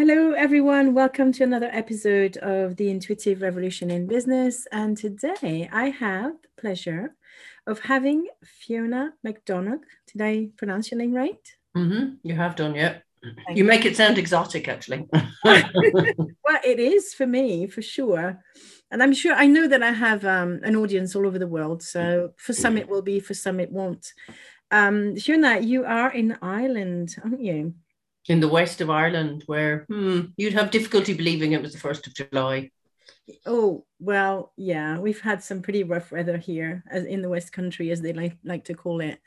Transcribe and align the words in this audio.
Hello, 0.00 0.32
everyone. 0.32 0.94
Welcome 0.94 1.30
to 1.32 1.44
another 1.44 1.68
episode 1.70 2.38
of 2.38 2.76
the 2.76 2.88
Intuitive 2.88 3.42
Revolution 3.42 3.90
in 3.90 4.06
Business. 4.06 4.66
And 4.72 4.96
today 4.96 5.68
I 5.70 5.90
have 5.90 6.40
the 6.40 6.48
pleasure 6.58 7.14
of 7.66 7.80
having 7.80 8.26
Fiona 8.42 9.12
McDonagh. 9.22 9.82
Did 10.10 10.22
I 10.22 10.48
pronounce 10.56 10.90
your 10.90 10.96
name 10.96 11.12
right? 11.12 11.46
Mm-hmm. 11.76 12.14
You 12.22 12.34
have 12.34 12.56
done, 12.56 12.74
yeah. 12.74 13.00
Thank 13.22 13.58
you 13.58 13.64
make 13.64 13.84
it 13.84 13.94
sound 13.94 14.16
exotic, 14.16 14.68
actually. 14.68 15.06
well, 15.44 16.60
it 16.64 16.80
is 16.80 17.12
for 17.12 17.26
me, 17.26 17.66
for 17.66 17.82
sure. 17.82 18.42
And 18.90 19.02
I'm 19.02 19.12
sure 19.12 19.34
I 19.34 19.46
know 19.46 19.68
that 19.68 19.82
I 19.82 19.92
have 19.92 20.24
um, 20.24 20.60
an 20.62 20.76
audience 20.76 21.14
all 21.14 21.26
over 21.26 21.38
the 21.38 21.46
world. 21.46 21.82
So 21.82 22.30
for 22.38 22.54
some 22.54 22.78
it 22.78 22.88
will 22.88 23.02
be, 23.02 23.20
for 23.20 23.34
some 23.34 23.60
it 23.60 23.70
won't. 23.70 24.14
Um, 24.70 25.16
Fiona, 25.16 25.60
you 25.60 25.84
are 25.84 26.10
in 26.10 26.38
Ireland, 26.40 27.16
aren't 27.22 27.42
you? 27.42 27.74
In 28.30 28.38
the 28.38 28.48
west 28.48 28.80
of 28.80 28.90
Ireland, 28.90 29.42
where 29.46 29.84
hmm, 29.88 30.20
you'd 30.36 30.52
have 30.52 30.70
difficulty 30.70 31.14
believing 31.14 31.52
it 31.52 31.62
was 31.62 31.72
the 31.72 31.80
first 31.80 32.06
of 32.06 32.14
July. 32.14 32.70
Oh 33.44 33.84
well, 33.98 34.52
yeah, 34.56 34.98
we've 34.98 35.20
had 35.20 35.42
some 35.42 35.62
pretty 35.62 35.82
rough 35.82 36.12
weather 36.12 36.38
here, 36.38 36.84
as 36.88 37.04
in 37.04 37.22
the 37.22 37.28
West 37.28 37.52
Country, 37.52 37.90
as 37.90 38.00
they 38.00 38.12
like 38.12 38.36
like 38.44 38.64
to 38.66 38.74
call 38.74 39.00
it. 39.00 39.18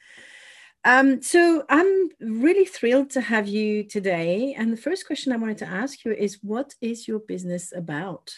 Um, 0.86 1.22
so 1.22 1.64
I'm 1.70 2.10
really 2.22 2.66
thrilled 2.66 3.10
to 3.12 3.22
have 3.22 3.48
you 3.48 3.84
today. 3.84 4.54
And 4.58 4.72
the 4.72 4.82
first 4.88 5.06
question 5.06 5.34
I 5.34 5.38
wanted 5.38 5.58
to 5.60 5.68
ask 5.68 6.04
you 6.06 6.14
is, 6.14 6.40
what 6.42 6.74
is 6.82 7.08
your 7.08 7.20
business 7.20 7.74
about? 7.76 8.34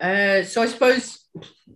Uh, 0.00 0.42
so 0.44 0.62
I 0.62 0.66
suppose 0.66 1.26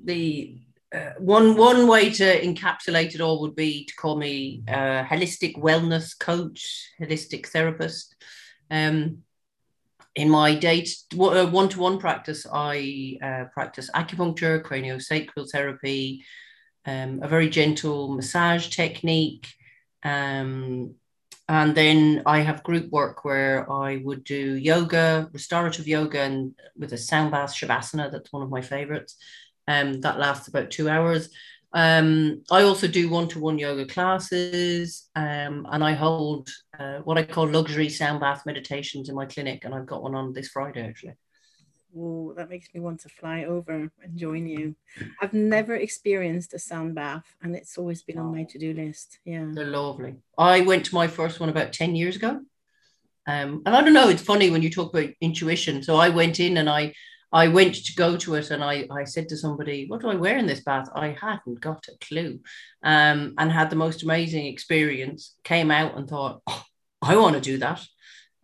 the 0.04 0.60
uh, 0.94 1.12
one 1.18 1.56
one 1.56 1.88
way 1.88 2.10
to 2.10 2.40
encapsulate 2.42 3.14
it 3.14 3.20
all 3.20 3.40
would 3.40 3.56
be 3.56 3.84
to 3.84 3.94
call 3.96 4.16
me 4.16 4.62
a 4.68 5.04
holistic 5.04 5.56
wellness 5.56 6.18
coach, 6.18 6.90
holistic 7.00 7.46
therapist. 7.46 8.14
Um, 8.70 9.18
in 10.14 10.30
my 10.30 10.54
date 10.54 10.96
one 11.12 11.68
to 11.70 11.80
one 11.80 11.98
practice, 11.98 12.46
I 12.50 13.18
uh, 13.20 13.44
practice 13.52 13.90
acupuncture, 13.94 14.62
craniosacral 14.62 15.50
therapy, 15.50 16.24
um, 16.86 17.20
a 17.22 17.28
very 17.28 17.48
gentle 17.48 18.14
massage 18.14 18.68
technique. 18.68 19.48
Um, 20.04 20.94
and 21.48 21.74
then 21.74 22.22
I 22.24 22.40
have 22.40 22.62
group 22.62 22.90
work 22.90 23.24
where 23.24 23.70
I 23.70 24.00
would 24.02 24.24
do 24.24 24.54
yoga, 24.56 25.28
restorative 25.32 25.86
yoga, 25.86 26.20
and 26.20 26.54
with 26.76 26.92
a 26.92 26.98
sound 26.98 27.32
bath 27.32 27.54
shavasana. 27.54 28.10
That's 28.10 28.32
one 28.32 28.42
of 28.42 28.50
my 28.50 28.62
favorites. 28.62 29.16
Um, 29.66 30.00
that 30.02 30.18
lasts 30.18 30.48
about 30.48 30.70
two 30.70 30.88
hours. 30.88 31.30
Um, 31.72 32.42
I 32.50 32.62
also 32.62 32.86
do 32.86 33.08
one-to-one 33.08 33.58
yoga 33.58 33.86
classes, 33.86 35.08
um, 35.16 35.66
and 35.72 35.82
I 35.82 35.92
hold 35.92 36.48
uh, 36.78 36.98
what 36.98 37.18
I 37.18 37.24
call 37.24 37.48
luxury 37.48 37.88
sound 37.88 38.20
bath 38.20 38.46
meditations 38.46 39.08
in 39.08 39.16
my 39.16 39.26
clinic, 39.26 39.64
and 39.64 39.74
I've 39.74 39.86
got 39.86 40.02
one 40.02 40.14
on 40.14 40.32
this 40.32 40.48
Friday 40.48 40.86
actually. 40.86 41.14
Oh, 41.96 42.34
that 42.36 42.50
makes 42.50 42.68
me 42.74 42.80
want 42.80 43.00
to 43.00 43.08
fly 43.08 43.44
over 43.44 43.90
and 44.02 44.16
join 44.16 44.46
you. 44.46 44.76
I've 45.20 45.32
never 45.32 45.74
experienced 45.74 46.52
a 46.54 46.58
sound 46.58 46.94
bath, 46.94 47.24
and 47.42 47.56
it's 47.56 47.78
always 47.78 48.02
been 48.02 48.18
on 48.18 48.32
my 48.32 48.44
to-do 48.44 48.72
list. 48.74 49.18
Yeah, 49.24 49.46
they're 49.50 49.64
lovely. 49.64 50.16
I 50.36 50.60
went 50.60 50.86
to 50.86 50.94
my 50.94 51.08
first 51.08 51.40
one 51.40 51.48
about 51.48 51.72
ten 51.72 51.96
years 51.96 52.16
ago, 52.16 52.40
um, 53.26 53.62
and 53.64 53.76
I 53.76 53.80
don't 53.80 53.94
know. 53.94 54.08
It's 54.08 54.22
funny 54.22 54.50
when 54.50 54.62
you 54.62 54.70
talk 54.70 54.94
about 54.94 55.10
intuition. 55.20 55.82
So 55.82 55.96
I 55.96 56.08
went 56.10 56.38
in 56.38 56.56
and 56.56 56.68
I 56.68 56.94
I 57.34 57.48
went 57.48 57.74
to 57.74 57.94
go 57.96 58.16
to 58.16 58.36
it 58.36 58.52
and 58.52 58.62
I, 58.62 58.86
I 58.92 59.02
said 59.02 59.28
to 59.30 59.36
somebody, 59.36 59.86
What 59.88 60.00
do 60.00 60.08
I 60.08 60.14
wear 60.14 60.38
in 60.38 60.46
this 60.46 60.60
bath? 60.60 60.88
I 60.94 61.16
hadn't 61.20 61.60
got 61.60 61.84
a 61.88 62.06
clue 62.06 62.38
um, 62.84 63.34
and 63.36 63.50
had 63.50 63.70
the 63.70 63.76
most 63.76 64.04
amazing 64.04 64.46
experience. 64.46 65.34
Came 65.42 65.72
out 65.72 65.98
and 65.98 66.08
thought, 66.08 66.42
oh, 66.46 66.64
I 67.02 67.16
want 67.16 67.34
to 67.34 67.40
do 67.40 67.58
that. 67.58 67.84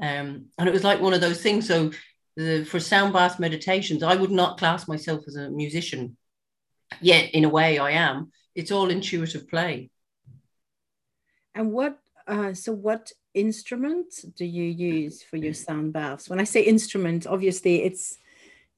Um, 0.03 0.47
and 0.59 0.69
it 0.69 0.73
was 0.73 0.83
like 0.83 1.01
one 1.01 1.15
of 1.15 1.21
those 1.21 1.41
things. 1.41 1.69
So, 1.69 1.93
the, 2.37 2.65
for 2.65 2.81
sound 2.81 3.13
bath 3.13 3.39
meditations, 3.39 4.03
I 4.03 4.17
would 4.17 4.33
not 4.33 4.59
class 4.59 4.89
myself 4.89 5.23
as 5.29 5.37
a 5.37 5.51
musician, 5.51 6.17
yet, 7.01 7.31
in 7.33 7.45
a 7.45 7.49
way, 7.49 7.79
I 7.79 7.93
am. 7.93 8.33
It's 8.55 8.73
all 8.73 8.91
intuitive 8.91 9.49
play. 9.49 9.91
And 11.55 11.71
what, 11.73 11.99
uh, 12.27 12.55
so 12.55 12.73
what 12.73 13.13
instrument 13.35 14.15
do 14.37 14.45
you 14.45 14.65
use 14.65 15.23
for 15.23 15.37
your 15.37 15.55
sound 15.55 15.93
baths? 15.93 16.29
When 16.29 16.41
I 16.41 16.45
say 16.45 16.63
instrument, 16.63 17.27
obviously 17.27 17.83
it's 17.83 18.17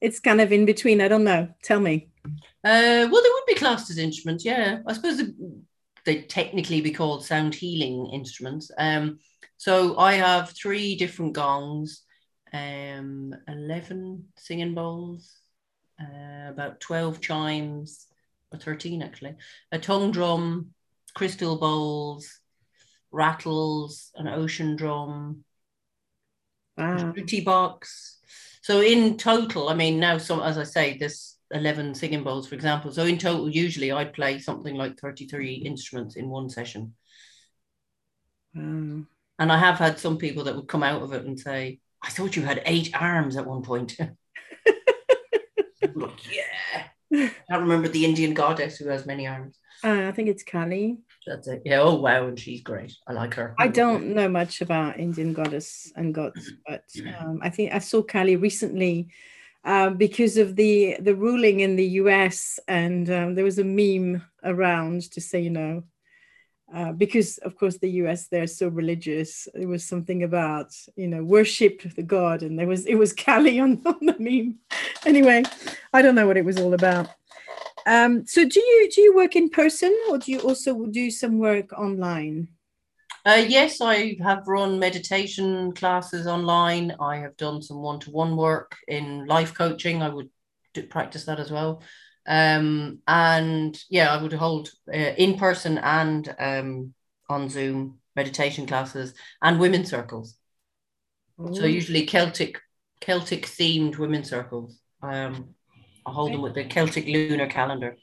it's 0.03 0.19
kind 0.19 0.41
of 0.41 0.51
in 0.51 0.65
between. 0.65 1.01
I 1.01 1.07
don't 1.07 1.23
know. 1.23 1.47
Tell 1.63 1.79
me. 1.79 2.09
Uh, 2.25 3.07
well, 3.09 3.23
they 3.23 3.29
would 3.29 3.47
be 3.47 3.55
classed 3.55 3.89
as 3.89 3.97
instruments. 3.97 4.45
Yeah, 4.45 4.79
I 4.85 4.93
suppose 4.93 5.21
they 6.05 6.23
technically 6.23 6.81
be 6.81 6.91
called 6.91 7.25
sound 7.25 7.55
healing 7.55 8.11
instruments. 8.13 8.69
Um, 8.77 9.19
so 9.57 9.97
I 9.97 10.13
have 10.15 10.49
three 10.49 10.95
different 10.95 11.33
gongs, 11.33 12.03
um, 12.51 13.33
eleven 13.47 14.25
singing 14.37 14.75
bowls, 14.75 15.39
uh, 16.01 16.49
about 16.49 16.81
twelve 16.81 17.21
chimes, 17.21 18.07
or 18.51 18.59
thirteen 18.59 19.01
actually, 19.01 19.35
a 19.71 19.79
tongue 19.79 20.11
drum, 20.11 20.71
crystal 21.15 21.55
bowls, 21.55 22.39
rattles, 23.09 24.11
an 24.15 24.27
ocean 24.27 24.75
drum, 24.75 25.45
wow. 26.77 27.13
a 27.15 27.41
box 27.41 28.19
so 28.63 28.79
in 28.79 29.17
total, 29.17 29.67
I 29.67 29.73
mean, 29.75 29.99
now 29.99 30.17
some 30.17 30.39
as 30.39 30.57
I 30.57 30.63
say, 30.63 30.97
there's 30.97 31.37
11 31.51 31.95
singing 31.95 32.23
bowls, 32.23 32.47
for 32.47 32.55
example. 32.55 32.93
So 32.93 33.03
in 33.03 33.17
total, 33.17 33.49
usually 33.49 33.91
I'd 33.91 34.13
play 34.13 34.39
something 34.39 34.75
like 34.75 34.97
33 34.97 35.55
instruments 35.55 36.15
in 36.15 36.29
one 36.29 36.49
session. 36.49 36.93
And 39.37 39.51
I 39.51 39.57
have 39.57 39.77
had 39.77 39.99
some 39.99 40.17
people 40.17 40.45
that 40.45 40.55
would 40.55 40.69
come 40.69 40.81
out 40.81 41.01
of 41.01 41.11
it 41.11 41.25
and 41.25 41.37
say, 41.37 41.79
I 42.01 42.09
thought 42.09 42.37
you 42.37 42.43
had 42.43 42.61
eight 42.65 42.89
arms 42.93 43.35
at 43.35 43.45
one 43.45 43.63
point. 43.63 43.97
Look, 45.93 46.19
yeah. 46.31 46.83
I 47.13 47.31
can't 47.49 47.63
remember 47.63 47.89
the 47.89 48.05
Indian 48.05 48.33
goddess 48.33 48.77
who 48.77 48.87
has 48.87 49.05
many 49.05 49.27
arms. 49.27 49.59
Uh, 49.83 50.07
I 50.07 50.11
think 50.13 50.29
it's 50.29 50.43
Kali. 50.43 50.99
That's 51.25 51.47
it. 51.47 51.61
Yeah. 51.65 51.81
Oh 51.81 51.95
wow, 51.95 52.27
and 52.27 52.39
she's 52.39 52.61
great. 52.61 52.93
I 53.07 53.13
like 53.13 53.33
her. 53.35 53.55
I 53.57 53.67
don't 53.67 54.13
know 54.13 54.27
much 54.27 54.61
about 54.61 54.99
Indian 54.99 55.33
goddess 55.33 55.91
and 55.95 56.13
gods, 56.13 56.51
but 56.67 56.83
um, 57.19 57.39
I 57.41 57.49
think 57.49 57.73
I 57.73 57.79
saw 57.79 58.01
Kali 58.01 58.35
recently 58.35 59.09
um, 59.63 59.97
because 59.97 60.37
of 60.37 60.55
the 60.55 60.97
the 60.99 61.15
ruling 61.15 61.61
in 61.61 61.75
the 61.75 61.87
U.S. 62.01 62.59
and 62.67 63.09
um, 63.09 63.35
there 63.35 63.45
was 63.45 63.59
a 63.59 63.63
meme 63.63 64.23
around 64.43 65.11
to 65.11 65.21
say, 65.21 65.39
you 65.41 65.49
know, 65.49 65.83
uh, 66.73 66.91
because 66.91 67.37
of 67.39 67.55
course 67.55 67.77
the 67.77 67.91
U.S. 67.91 68.27
they're 68.27 68.47
so 68.47 68.67
religious. 68.67 69.47
It 69.53 69.67
was 69.67 69.85
something 69.85 70.23
about 70.23 70.73
you 70.95 71.07
know 71.07 71.23
worship 71.23 71.81
the 71.95 72.03
god, 72.03 72.41
and 72.41 72.57
there 72.57 72.67
was 72.67 72.85
it 72.85 72.95
was 72.95 73.13
Kali 73.25 73.59
on, 73.59 73.81
on 73.85 73.99
the 74.01 74.15
meme. 74.19 74.59
Anyway, 75.05 75.43
I 75.93 76.01
don't 76.01 76.15
know 76.15 76.27
what 76.27 76.37
it 76.37 76.45
was 76.45 76.57
all 76.57 76.73
about. 76.73 77.09
Um, 77.85 78.25
so 78.25 78.47
do 78.47 78.59
you 78.59 78.89
do 78.93 79.01
you 79.01 79.15
work 79.15 79.35
in 79.35 79.49
person 79.49 79.97
or 80.09 80.17
do 80.17 80.31
you 80.31 80.39
also 80.39 80.85
do 80.85 81.11
some 81.11 81.37
work 81.37 81.73
online? 81.73 82.47
Uh, 83.25 83.45
yes, 83.47 83.79
I 83.79 84.17
have 84.21 84.47
run 84.47 84.79
meditation 84.79 85.73
classes 85.73 86.27
online. 86.27 86.93
I 86.99 87.17
have 87.17 87.37
done 87.37 87.61
some 87.61 87.81
one-to-one 87.81 88.35
work 88.35 88.75
in 88.87 89.25
life 89.25 89.53
coaching. 89.53 90.01
I 90.01 90.09
would 90.09 90.29
do, 90.73 90.83
practice 90.83 91.23
that 91.25 91.39
as 91.39 91.49
well. 91.49 91.81
Um, 92.27 92.99
and 93.07 93.81
yeah, 93.89 94.13
I 94.13 94.21
would 94.21 94.33
hold 94.33 94.71
uh, 94.93 94.97
in 94.97 95.37
person 95.37 95.77
and 95.77 96.35
um, 96.37 96.93
on 97.29 97.47
Zoom 97.47 97.99
meditation 98.15 98.65
classes 98.65 99.13
and 99.41 99.59
women's 99.59 99.89
circles. 99.89 100.37
Ooh. 101.39 101.55
So 101.55 101.65
usually 101.65 102.05
Celtic 102.05 102.61
Celtic 102.99 103.45
themed 103.45 103.97
women's 103.97 104.29
circles. 104.29 104.79
Um, 105.01 105.55
hold 106.05 106.33
them 106.33 106.41
with 106.41 106.55
the 106.55 106.65
Celtic 106.65 107.05
lunar 107.05 107.47
calendar. 107.47 107.97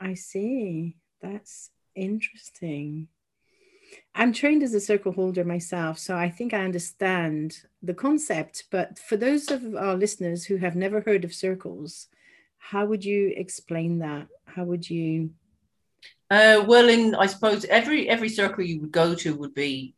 I 0.00 0.14
see. 0.14 0.96
That's 1.22 1.70
interesting. 1.94 3.08
I'm 4.14 4.32
trained 4.32 4.62
as 4.62 4.74
a 4.74 4.80
circle 4.80 5.12
holder 5.12 5.44
myself, 5.44 5.98
so 5.98 6.16
I 6.16 6.30
think 6.30 6.52
I 6.52 6.64
understand 6.64 7.58
the 7.82 7.94
concept. 7.94 8.64
But 8.70 8.98
for 8.98 9.16
those 9.16 9.50
of 9.50 9.74
our 9.74 9.94
listeners 9.94 10.44
who 10.44 10.56
have 10.56 10.76
never 10.76 11.00
heard 11.00 11.24
of 11.24 11.34
circles, 11.34 12.08
how 12.58 12.86
would 12.86 13.04
you 13.04 13.32
explain 13.36 13.98
that? 13.98 14.28
How 14.46 14.64
would 14.64 14.88
you? 14.88 15.30
Uh, 16.30 16.64
well, 16.66 16.88
in 16.88 17.14
I 17.14 17.26
suppose 17.26 17.64
every 17.66 18.08
every 18.08 18.28
circle 18.28 18.64
you 18.64 18.80
would 18.80 18.92
go 18.92 19.14
to 19.14 19.34
would 19.36 19.54
be 19.54 19.94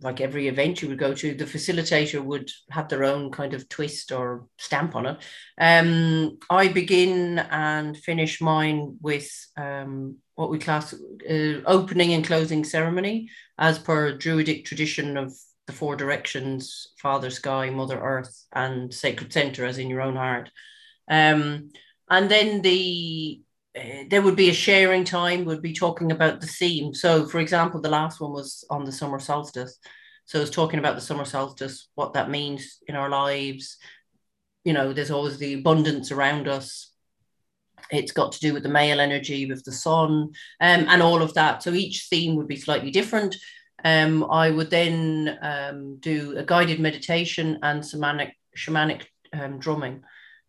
like 0.00 0.20
every 0.20 0.48
event 0.48 0.82
you 0.82 0.88
would 0.88 0.98
go 0.98 1.14
to. 1.14 1.34
The 1.34 1.44
facilitator 1.44 2.22
would 2.22 2.50
have 2.70 2.88
their 2.88 3.04
own 3.04 3.30
kind 3.30 3.54
of 3.54 3.68
twist 3.68 4.12
or 4.12 4.46
stamp 4.58 4.94
on 4.96 5.06
it. 5.06 5.18
Um, 5.58 6.38
I 6.48 6.68
begin 6.68 7.38
and 7.38 7.96
finish 7.96 8.40
mine 8.40 8.96
with 9.00 9.30
um, 9.56 10.16
what 10.34 10.50
we 10.50 10.58
class 10.58 10.94
uh, 10.94 11.60
opening 11.66 12.12
and 12.12 12.24
closing 12.24 12.64
ceremony, 12.64 13.30
as 13.58 13.78
per 13.78 14.16
Druidic 14.16 14.64
tradition 14.64 15.16
of 15.16 15.32
the 15.66 15.72
four 15.72 15.96
directions: 15.96 16.88
Father 16.98 17.30
Sky, 17.30 17.70
Mother 17.70 18.00
Earth, 18.00 18.44
and 18.52 18.92
Sacred 18.92 19.32
Center, 19.32 19.64
as 19.64 19.78
in 19.78 19.90
your 19.90 20.02
own 20.02 20.16
heart. 20.16 20.50
Um, 21.08 21.70
and 22.08 22.30
then 22.30 22.62
the 22.62 23.42
there 23.74 24.22
would 24.22 24.36
be 24.36 24.50
a 24.50 24.54
sharing 24.54 25.04
time 25.04 25.44
would 25.44 25.62
be 25.62 25.72
talking 25.72 26.10
about 26.10 26.40
the 26.40 26.46
theme. 26.46 26.92
So 26.94 27.26
for 27.26 27.38
example 27.38 27.80
the 27.80 27.88
last 27.88 28.20
one 28.20 28.32
was 28.32 28.64
on 28.70 28.84
the 28.84 28.92
summer 28.92 29.18
solstice. 29.18 29.78
So 30.24 30.40
it's 30.40 30.50
talking 30.50 30.78
about 30.78 30.94
the 30.94 31.00
summer 31.00 31.24
solstice 31.24 31.88
what 31.94 32.14
that 32.14 32.30
means 32.30 32.78
in 32.86 32.96
our 32.96 33.08
lives. 33.08 33.76
You 34.64 34.72
know 34.72 34.92
there's 34.92 35.10
always 35.10 35.38
the 35.38 35.54
abundance 35.54 36.10
around 36.10 36.48
us. 36.48 36.92
It's 37.90 38.12
got 38.12 38.32
to 38.32 38.40
do 38.40 38.52
with 38.52 38.62
the 38.62 38.68
male 38.68 39.00
energy 39.00 39.46
with 39.46 39.64
the 39.64 39.72
sun 39.72 40.12
um, 40.12 40.30
and 40.60 41.02
all 41.02 41.22
of 41.22 41.34
that. 41.34 41.62
So 41.62 41.72
each 41.72 42.06
theme 42.10 42.36
would 42.36 42.48
be 42.48 42.56
slightly 42.56 42.90
different. 42.90 43.36
Um, 43.82 44.24
i 44.30 44.50
would 44.50 44.68
then 44.68 45.38
um, 45.40 45.96
do 46.00 46.36
a 46.36 46.44
guided 46.44 46.80
meditation 46.80 47.58
and 47.62 47.82
shamanic 47.82 48.32
shamanic 48.56 49.04
um, 49.32 49.58
drumming. 49.58 50.02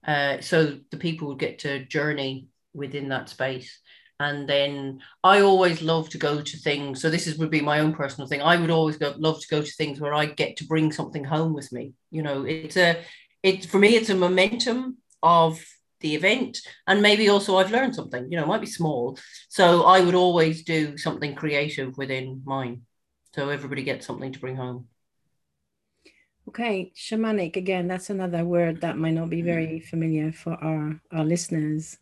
Uh, 0.05 0.41
so 0.41 0.79
the 0.89 0.97
people 0.97 1.27
would 1.27 1.39
get 1.39 1.59
to 1.59 1.85
journey 1.85 2.47
within 2.73 3.09
that 3.09 3.29
space 3.29 3.79
and 4.21 4.47
then 4.47 5.01
I 5.23 5.41
always 5.41 5.81
love 5.81 6.09
to 6.09 6.17
go 6.17 6.41
to 6.41 6.57
things. 6.57 7.01
So 7.01 7.09
this 7.09 7.27
is 7.27 7.37
would 7.37 7.49
be 7.49 7.61
my 7.61 7.79
own 7.79 7.93
personal 7.93 8.27
thing. 8.27 8.41
I 8.41 8.55
would 8.55 8.69
always 8.69 8.97
go, 8.97 9.13
love 9.17 9.41
to 9.41 9.47
go 9.47 9.61
to 9.61 9.71
things 9.71 9.99
where 9.99 10.13
I 10.13 10.25
get 10.27 10.57
to 10.57 10.65
bring 10.65 10.91
something 10.91 11.23
home 11.23 11.53
with 11.53 11.71
me. 11.71 11.93
You 12.11 12.21
know, 12.21 12.45
it's 12.45 12.77
a, 12.77 13.01
it 13.41 13.65
for 13.65 13.79
me, 13.79 13.95
it's 13.95 14.09
a 14.09 14.15
momentum 14.15 14.97
of 15.23 15.63
the 16.01 16.15
event, 16.15 16.59
and 16.87 17.01
maybe 17.01 17.29
also 17.29 17.57
I've 17.57 17.71
learned 17.71 17.95
something. 17.95 18.31
You 18.31 18.37
know, 18.37 18.43
it 18.43 18.47
might 18.47 18.61
be 18.61 18.67
small. 18.67 19.17
So 19.49 19.83
I 19.83 20.01
would 20.01 20.15
always 20.15 20.63
do 20.63 20.97
something 20.97 21.35
creative 21.35 21.97
within 21.97 22.41
mine, 22.45 22.83
so 23.35 23.49
everybody 23.49 23.83
gets 23.83 24.05
something 24.05 24.31
to 24.33 24.39
bring 24.39 24.55
home. 24.55 24.87
Okay, 26.47 26.91
shamanic 26.95 27.55
again. 27.55 27.87
That's 27.87 28.09
another 28.09 28.43
word 28.45 28.81
that 28.81 28.97
might 28.97 29.13
not 29.13 29.29
be 29.29 29.41
very 29.41 29.79
mm. 29.79 29.83
familiar 29.83 30.31
for 30.31 30.53
our 30.53 30.99
our 31.11 31.23
listeners. 31.23 31.97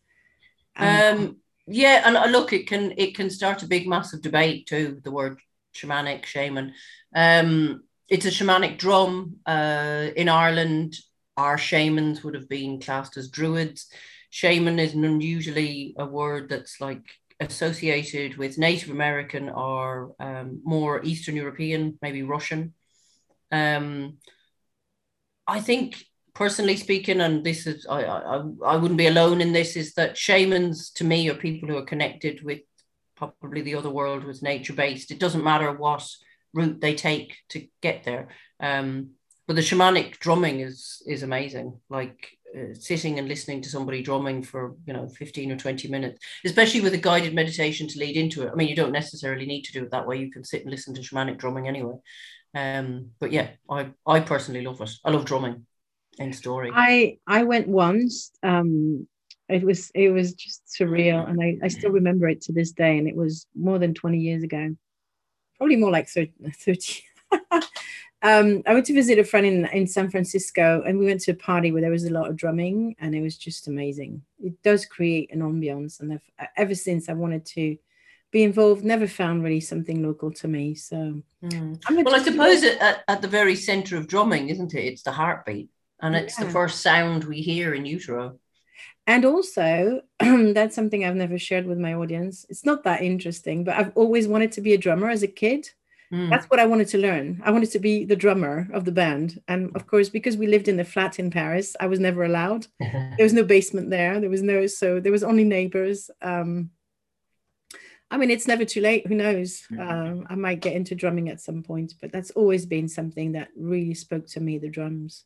Um, 0.79 1.37
yeah, 1.67 2.03
and 2.05 2.17
uh, 2.17 2.25
look, 2.25 2.53
it 2.53 2.67
can 2.67 2.93
it 2.97 3.15
can 3.15 3.29
start 3.29 3.63
a 3.63 3.67
big, 3.67 3.87
massive 3.87 4.21
debate 4.21 4.67
too. 4.67 4.99
The 5.03 5.11
word 5.11 5.39
shamanic, 5.75 6.25
shaman. 6.25 6.73
Um, 7.15 7.83
it's 8.07 8.25
a 8.25 8.29
shamanic 8.29 8.77
drum. 8.77 9.37
Uh, 9.45 10.07
in 10.15 10.29
Ireland, 10.29 10.95
our 11.37 11.57
shamans 11.57 12.23
would 12.23 12.33
have 12.35 12.49
been 12.49 12.79
classed 12.79 13.17
as 13.17 13.29
druids. 13.29 13.87
Shaman 14.31 14.79
is 14.79 14.93
unusually 14.93 15.95
a 15.97 16.05
word 16.05 16.49
that's 16.49 16.81
like 16.81 17.03
associated 17.39 18.37
with 18.37 18.57
Native 18.57 18.89
American 18.89 19.49
or 19.49 20.15
um, 20.19 20.61
more 20.63 21.03
Eastern 21.03 21.35
European, 21.35 21.97
maybe 22.01 22.23
Russian. 22.23 22.73
Um, 23.51 24.17
I 25.47 25.61
think 25.61 26.03
personally 26.39 26.77
speaking, 26.77 27.19
and 27.19 27.43
this 27.43 27.67
is 27.67 27.85
I, 27.87 28.05
I 28.05 28.41
I 28.65 28.75
wouldn't 28.77 28.97
be 28.97 29.07
alone 29.07 29.41
in 29.41 29.51
this, 29.51 29.75
is 29.75 29.93
that 29.95 30.17
shamans 30.17 30.89
to 30.91 31.03
me 31.03 31.29
are 31.29 31.35
people 31.35 31.67
who 31.67 31.77
are 31.77 31.91
connected 31.93 32.41
with 32.43 32.61
probably 33.17 33.61
the 33.61 33.75
other 33.75 33.89
world 33.89 34.23
with 34.23 34.41
nature 34.41 34.73
based. 34.73 35.11
It 35.11 35.19
doesn't 35.19 35.43
matter 35.43 35.71
what 35.73 36.07
route 36.53 36.79
they 36.79 36.95
take 36.95 37.35
to 37.49 37.67
get 37.81 38.05
there. 38.05 38.29
Um, 38.61 39.11
but 39.47 39.57
the 39.57 39.61
shamanic 39.61 40.19
drumming 40.19 40.61
is 40.61 41.03
is 41.05 41.23
amazing. 41.23 41.77
Like 41.89 42.29
uh, 42.57 42.73
sitting 42.73 43.19
and 43.19 43.27
listening 43.27 43.61
to 43.61 43.69
somebody 43.69 44.01
drumming 44.01 44.41
for 44.41 44.75
you 44.87 44.93
know 44.93 45.07
15 45.07 45.51
or 45.51 45.57
20 45.57 45.87
minutes 45.87 46.19
especially 46.43 46.81
with 46.81 46.95
a 46.95 47.05
guided 47.09 47.35
meditation 47.35 47.87
to 47.87 47.99
lead 47.99 48.17
into 48.17 48.41
it 48.41 48.49
i 48.51 48.55
mean 48.55 48.67
you 48.67 48.75
don't 48.75 48.91
necessarily 48.91 49.45
need 49.45 49.61
to 49.61 49.71
do 49.71 49.83
it 49.83 49.91
that 49.91 50.07
way 50.07 50.17
you 50.17 50.31
can 50.31 50.43
sit 50.43 50.63
and 50.63 50.71
listen 50.71 50.95
to 50.95 51.01
shamanic 51.01 51.37
drumming 51.37 51.67
anyway 51.67 51.93
um 52.55 53.11
but 53.19 53.31
yeah 53.31 53.49
i 53.69 53.91
i 54.07 54.19
personally 54.19 54.63
love 54.63 54.81
it 54.81 54.89
i 55.05 55.11
love 55.11 55.25
drumming 55.25 55.63
and 56.19 56.35
story? 56.35 56.71
I 56.73 57.17
I 57.25 57.43
went 57.43 57.67
once. 57.67 58.31
Um, 58.43 59.07
it 59.47 59.63
was 59.63 59.91
it 59.95 60.09
was 60.09 60.33
just 60.33 60.63
surreal, 60.67 61.27
and 61.27 61.41
I, 61.41 61.57
I 61.63 61.67
still 61.69 61.91
remember 61.91 62.27
it 62.27 62.41
to 62.41 62.53
this 62.53 62.71
day. 62.71 62.97
And 62.97 63.07
it 63.07 63.15
was 63.15 63.47
more 63.55 63.79
than 63.79 63.93
twenty 63.93 64.19
years 64.19 64.43
ago, 64.43 64.75
probably 65.57 65.75
more 65.75 65.91
like 65.91 66.07
thirty. 66.09 67.03
um, 68.21 68.63
I 68.67 68.73
went 68.73 68.85
to 68.87 68.93
visit 68.93 69.19
a 69.19 69.23
friend 69.23 69.45
in 69.45 69.65
in 69.67 69.87
San 69.87 70.09
Francisco, 70.11 70.83
and 70.85 70.99
we 70.99 71.05
went 71.05 71.21
to 71.21 71.31
a 71.31 71.35
party 71.35 71.71
where 71.71 71.81
there 71.81 71.91
was 71.91 72.05
a 72.05 72.13
lot 72.13 72.29
of 72.29 72.35
drumming, 72.35 72.95
and 72.99 73.15
it 73.15 73.21
was 73.21 73.37
just 73.37 73.67
amazing. 73.67 74.21
It 74.39 74.61
does 74.61 74.85
create 74.85 75.33
an 75.33 75.41
ambiance, 75.41 75.99
and 75.99 76.13
I've, 76.13 76.47
ever 76.55 76.75
since 76.75 77.09
I 77.09 77.13
wanted 77.13 77.45
to 77.47 77.77
be 78.31 78.43
involved 78.43 78.83
never 78.83 79.07
found 79.07 79.43
really 79.43 79.59
something 79.59 80.03
local 80.03 80.31
to 80.31 80.47
me 80.47 80.75
so 80.75 81.19
mm. 81.43 81.79
well 81.89 82.15
i 82.15 82.21
suppose 82.21 82.63
at, 82.63 83.03
at 83.07 83.21
the 83.21 83.27
very 83.27 83.55
center 83.55 83.97
of 83.97 84.07
drumming 84.07 84.49
isn't 84.49 84.73
it 84.75 84.85
it's 84.85 85.01
the 85.01 85.11
heartbeat 85.11 85.69
and 86.01 86.15
it's 86.15 86.37
yeah. 86.37 86.45
the 86.45 86.51
first 86.51 86.81
sound 86.81 87.23
we 87.23 87.41
hear 87.41 87.73
in 87.73 87.85
utero 87.85 88.37
and 89.07 89.25
also 89.25 90.01
that's 90.19 90.75
something 90.75 91.03
i've 91.03 91.15
never 91.15 91.37
shared 91.37 91.65
with 91.65 91.77
my 91.77 91.93
audience 91.93 92.45
it's 92.49 92.65
not 92.65 92.83
that 92.83 93.01
interesting 93.01 93.63
but 93.63 93.75
i've 93.75 93.91
always 93.95 94.27
wanted 94.27 94.51
to 94.51 94.61
be 94.61 94.73
a 94.73 94.77
drummer 94.77 95.09
as 95.09 95.23
a 95.23 95.27
kid 95.27 95.69
mm. 96.13 96.29
that's 96.29 96.45
what 96.45 96.59
i 96.59 96.65
wanted 96.65 96.87
to 96.87 96.97
learn 96.97 97.41
i 97.43 97.51
wanted 97.51 97.71
to 97.71 97.79
be 97.79 98.05
the 98.05 98.15
drummer 98.15 98.67
of 98.73 98.85
the 98.85 98.91
band 98.91 99.41
and 99.47 99.75
of 99.75 99.87
course 99.87 100.09
because 100.09 100.37
we 100.37 100.47
lived 100.47 100.67
in 100.67 100.77
the 100.77 100.85
flat 100.85 101.19
in 101.19 101.29
paris 101.29 101.75
i 101.79 101.87
was 101.87 101.99
never 101.99 102.23
allowed 102.23 102.67
there 102.79 103.15
was 103.19 103.33
no 103.33 103.43
basement 103.43 103.89
there 103.89 104.19
there 104.19 104.29
was 104.29 104.43
no 104.43 104.67
so 104.67 104.99
there 104.99 105.11
was 105.11 105.23
only 105.23 105.43
neighbors 105.43 106.09
um, 106.21 106.69
I 108.11 108.17
mean, 108.17 108.31
it's 108.31 108.47
never 108.47 108.65
too 108.65 108.81
late. 108.81 109.05
Who 109.05 109.15
knows? 109.15 109.61
Mm-hmm. 109.71 109.79
Um, 109.79 110.27
I 110.29 110.35
might 110.35 110.61
get 110.61 110.73
into 110.73 110.95
drumming 110.95 111.29
at 111.29 111.41
some 111.41 111.61
point, 111.61 111.93
but 112.01 112.11
that's 112.11 112.31
always 112.31 112.65
been 112.65 112.87
something 112.87 113.33
that 113.33 113.49
really 113.55 113.93
spoke 113.93 114.25
to 114.29 114.39
me 114.39 114.57
the 114.57 114.67
drums. 114.67 115.25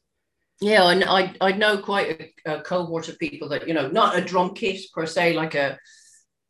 Yeah, 0.61 0.89
and 0.89 1.03
I 1.03 1.33
I 1.41 1.51
know 1.51 1.77
quite 1.77 2.33
a, 2.45 2.53
a, 2.53 2.61
cohort 2.61 3.09
of 3.09 3.19
people 3.19 3.49
that 3.49 3.67
you 3.67 3.73
know 3.73 3.89
not 3.89 4.17
a 4.17 4.21
drum 4.21 4.53
kit 4.53 4.81
per 4.93 5.05
se, 5.05 5.33
like 5.33 5.55
a 5.55 5.77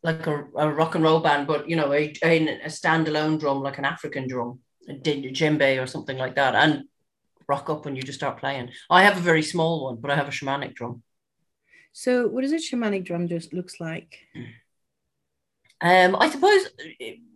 like 0.03 0.27
a, 0.27 0.45
a 0.57 0.69
rock 0.69 0.95
and 0.95 1.03
roll 1.03 1.21
band, 1.21 1.47
but 1.47 1.69
you 1.69 1.75
know 1.75 1.93
a, 1.93 2.13
a, 2.23 2.47
a 2.63 2.67
standalone 2.67 3.39
drum 3.39 3.61
like 3.61 3.77
an 3.77 3.85
African 3.85 4.27
drum, 4.27 4.59
a 4.89 4.93
djembe 4.93 5.81
or 5.81 5.87
something 5.87 6.17
like 6.17 6.35
that, 6.35 6.55
and 6.55 6.83
rock 7.47 7.69
up 7.69 7.85
when 7.85 7.95
you 7.95 8.01
just 8.01 8.19
start 8.19 8.39
playing. 8.39 8.69
I 8.89 9.03
have 9.03 9.17
a 9.17 9.21
very 9.21 9.43
small 9.43 9.85
one, 9.85 9.97
but 9.97 10.11
I 10.11 10.15
have 10.15 10.27
a 10.27 10.31
shamanic 10.31 10.75
drum. 10.75 11.03
So, 11.91 12.27
what 12.27 12.41
does 12.41 12.51
a 12.51 12.57
shamanic 12.57 13.05
drum 13.05 13.27
just 13.27 13.53
looks 13.53 13.79
like? 13.79 14.19
Mm. 14.35 14.47
Um, 15.83 16.15
I 16.17 16.29
suppose 16.29 16.67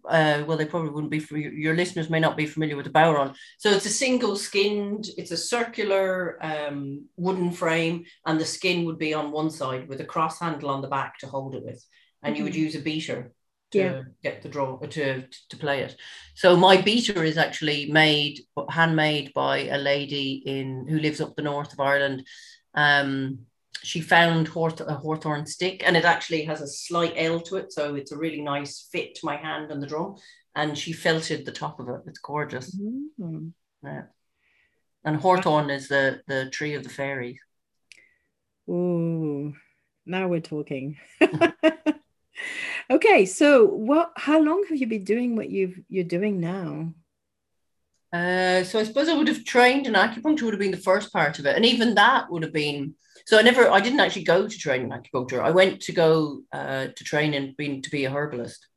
uh, 0.08 0.44
well, 0.48 0.58
they 0.58 0.66
probably 0.66 0.90
wouldn't 0.90 1.12
be 1.12 1.20
for 1.20 1.38
your 1.38 1.76
listeners 1.76 2.10
may 2.10 2.20
not 2.20 2.38
be 2.38 2.46
familiar 2.46 2.76
with 2.76 2.86
the 2.86 2.92
bodhrán. 2.92 3.36
So 3.58 3.70
it's 3.70 3.86
a 3.86 3.90
single 3.90 4.36
skinned, 4.36 5.08
it's 5.18 5.32
a 5.32 5.38
circular 5.38 6.38
um, 6.44 7.06
wooden 7.18 7.52
frame, 7.52 8.06
and 8.26 8.40
the 8.40 8.46
skin 8.46 8.86
would 8.86 8.98
be 8.98 9.14
on 9.14 9.32
one 9.32 9.50
side 9.50 9.88
with 9.88 10.02
a 10.02 10.06
cross 10.06 10.40
handle 10.40 10.70
on 10.70 10.82
the 10.82 10.88
back 10.88 11.20
to 11.20 11.28
hold 11.28 11.56
it 11.56 11.64
with, 11.64 11.86
and 12.24 12.34
mm-hmm. 12.34 12.38
you 12.38 12.44
would 12.46 12.54
mm-hmm. 12.54 12.64
use 12.64 12.76
a 12.76 12.80
beater 12.80 13.34
to 13.72 13.78
yeah. 13.80 14.02
get 14.24 14.42
the 14.42 14.50
draw 14.50 14.78
to 14.78 15.24
to 15.50 15.58
play 15.58 15.82
it. 15.82 15.98
So 16.36 16.56
my 16.56 16.82
beater 16.82 17.24
is 17.24 17.38
actually 17.38 17.92
made 17.92 18.40
handmade 18.70 19.34
by 19.34 19.66
a 19.66 19.78
lady 19.78 20.42
in 20.46 20.88
who 20.88 21.00
lives 21.00 21.20
up 21.20 21.36
the 21.36 21.42
north 21.42 21.74
of 21.74 21.80
Ireland. 21.82 22.26
Um, 22.74 23.40
she 23.84 24.02
found 24.02 24.48
hort- 24.48 24.82
a 24.82 24.96
hawthorn 24.96 25.46
stick 25.46 25.84
and 25.86 25.96
it 25.98 26.06
actually 26.06 26.44
has 26.46 26.62
a 26.62 26.68
slight 26.68 27.14
L 27.16 27.40
to 27.42 27.58
it. 27.58 27.72
So 27.72 27.96
it's 27.96 28.12
a 28.12 28.18
really 28.18 28.42
nice 28.42 28.88
fit 28.92 29.16
to 29.16 29.26
my 29.26 29.36
hand 29.36 29.72
on 29.72 29.80
the 29.80 29.88
drum. 29.88 30.16
And 30.56 30.78
she 30.78 30.92
felted 30.92 31.46
the 31.46 31.52
top 31.52 31.80
of 31.80 31.88
it. 31.90 32.02
It's 32.08 32.20
gorgeous. 32.20 32.76
Mm-hmm. 32.76 33.50
Yeah. 33.84 34.04
And 35.04 35.18
hawthorn 35.18 35.70
is 35.70 35.88
the, 35.88 36.22
the 36.28 36.50
tree 36.50 36.74
of 36.74 36.84
the 36.84 36.90
fairies. 36.90 37.40
Ooh, 38.70 39.54
now 40.06 40.28
we're 40.28 40.42
talking. 40.42 40.98
okay, 42.90 43.26
so 43.26 43.66
what 43.66 44.12
how 44.18 44.42
long 44.42 44.66
have 44.70 44.78
you 44.78 44.88
been 44.88 45.06
doing 45.06 45.36
what 45.36 45.50
you've 45.50 45.80
you're 45.88 46.04
doing 46.04 46.40
now? 46.40 46.94
Uh, 48.14 48.64
so 48.64 48.80
I 48.80 48.84
suppose 48.84 49.10
I 49.10 49.16
would 49.16 49.28
have 49.28 49.44
trained 49.44 49.86
in 49.86 49.94
acupuncture 49.94 50.44
would 50.44 50.54
have 50.54 50.60
been 50.60 50.72
the 50.72 50.78
first 50.78 51.12
part 51.12 51.40
of 51.40 51.46
it, 51.46 51.56
and 51.56 51.66
even 51.66 51.96
that 51.96 52.32
would 52.32 52.44
have 52.44 52.54
been 52.54 52.96
so 53.28 53.38
I 53.38 53.42
never, 53.42 53.70
I 53.70 53.82
didn't 53.82 54.00
actually 54.00 54.24
go 54.24 54.48
to 54.48 54.58
train 54.58 54.84
in 54.84 54.90
acupuncture. 54.90 55.42
I 55.44 55.52
went 55.52 55.82
to 55.82 55.92
go 55.92 56.44
uh, 56.54 56.88
to 56.96 57.04
train 57.04 57.34
and 57.34 57.54
to 57.58 57.90
be 57.90 58.06
a 58.06 58.10
herbalist. 58.10 58.68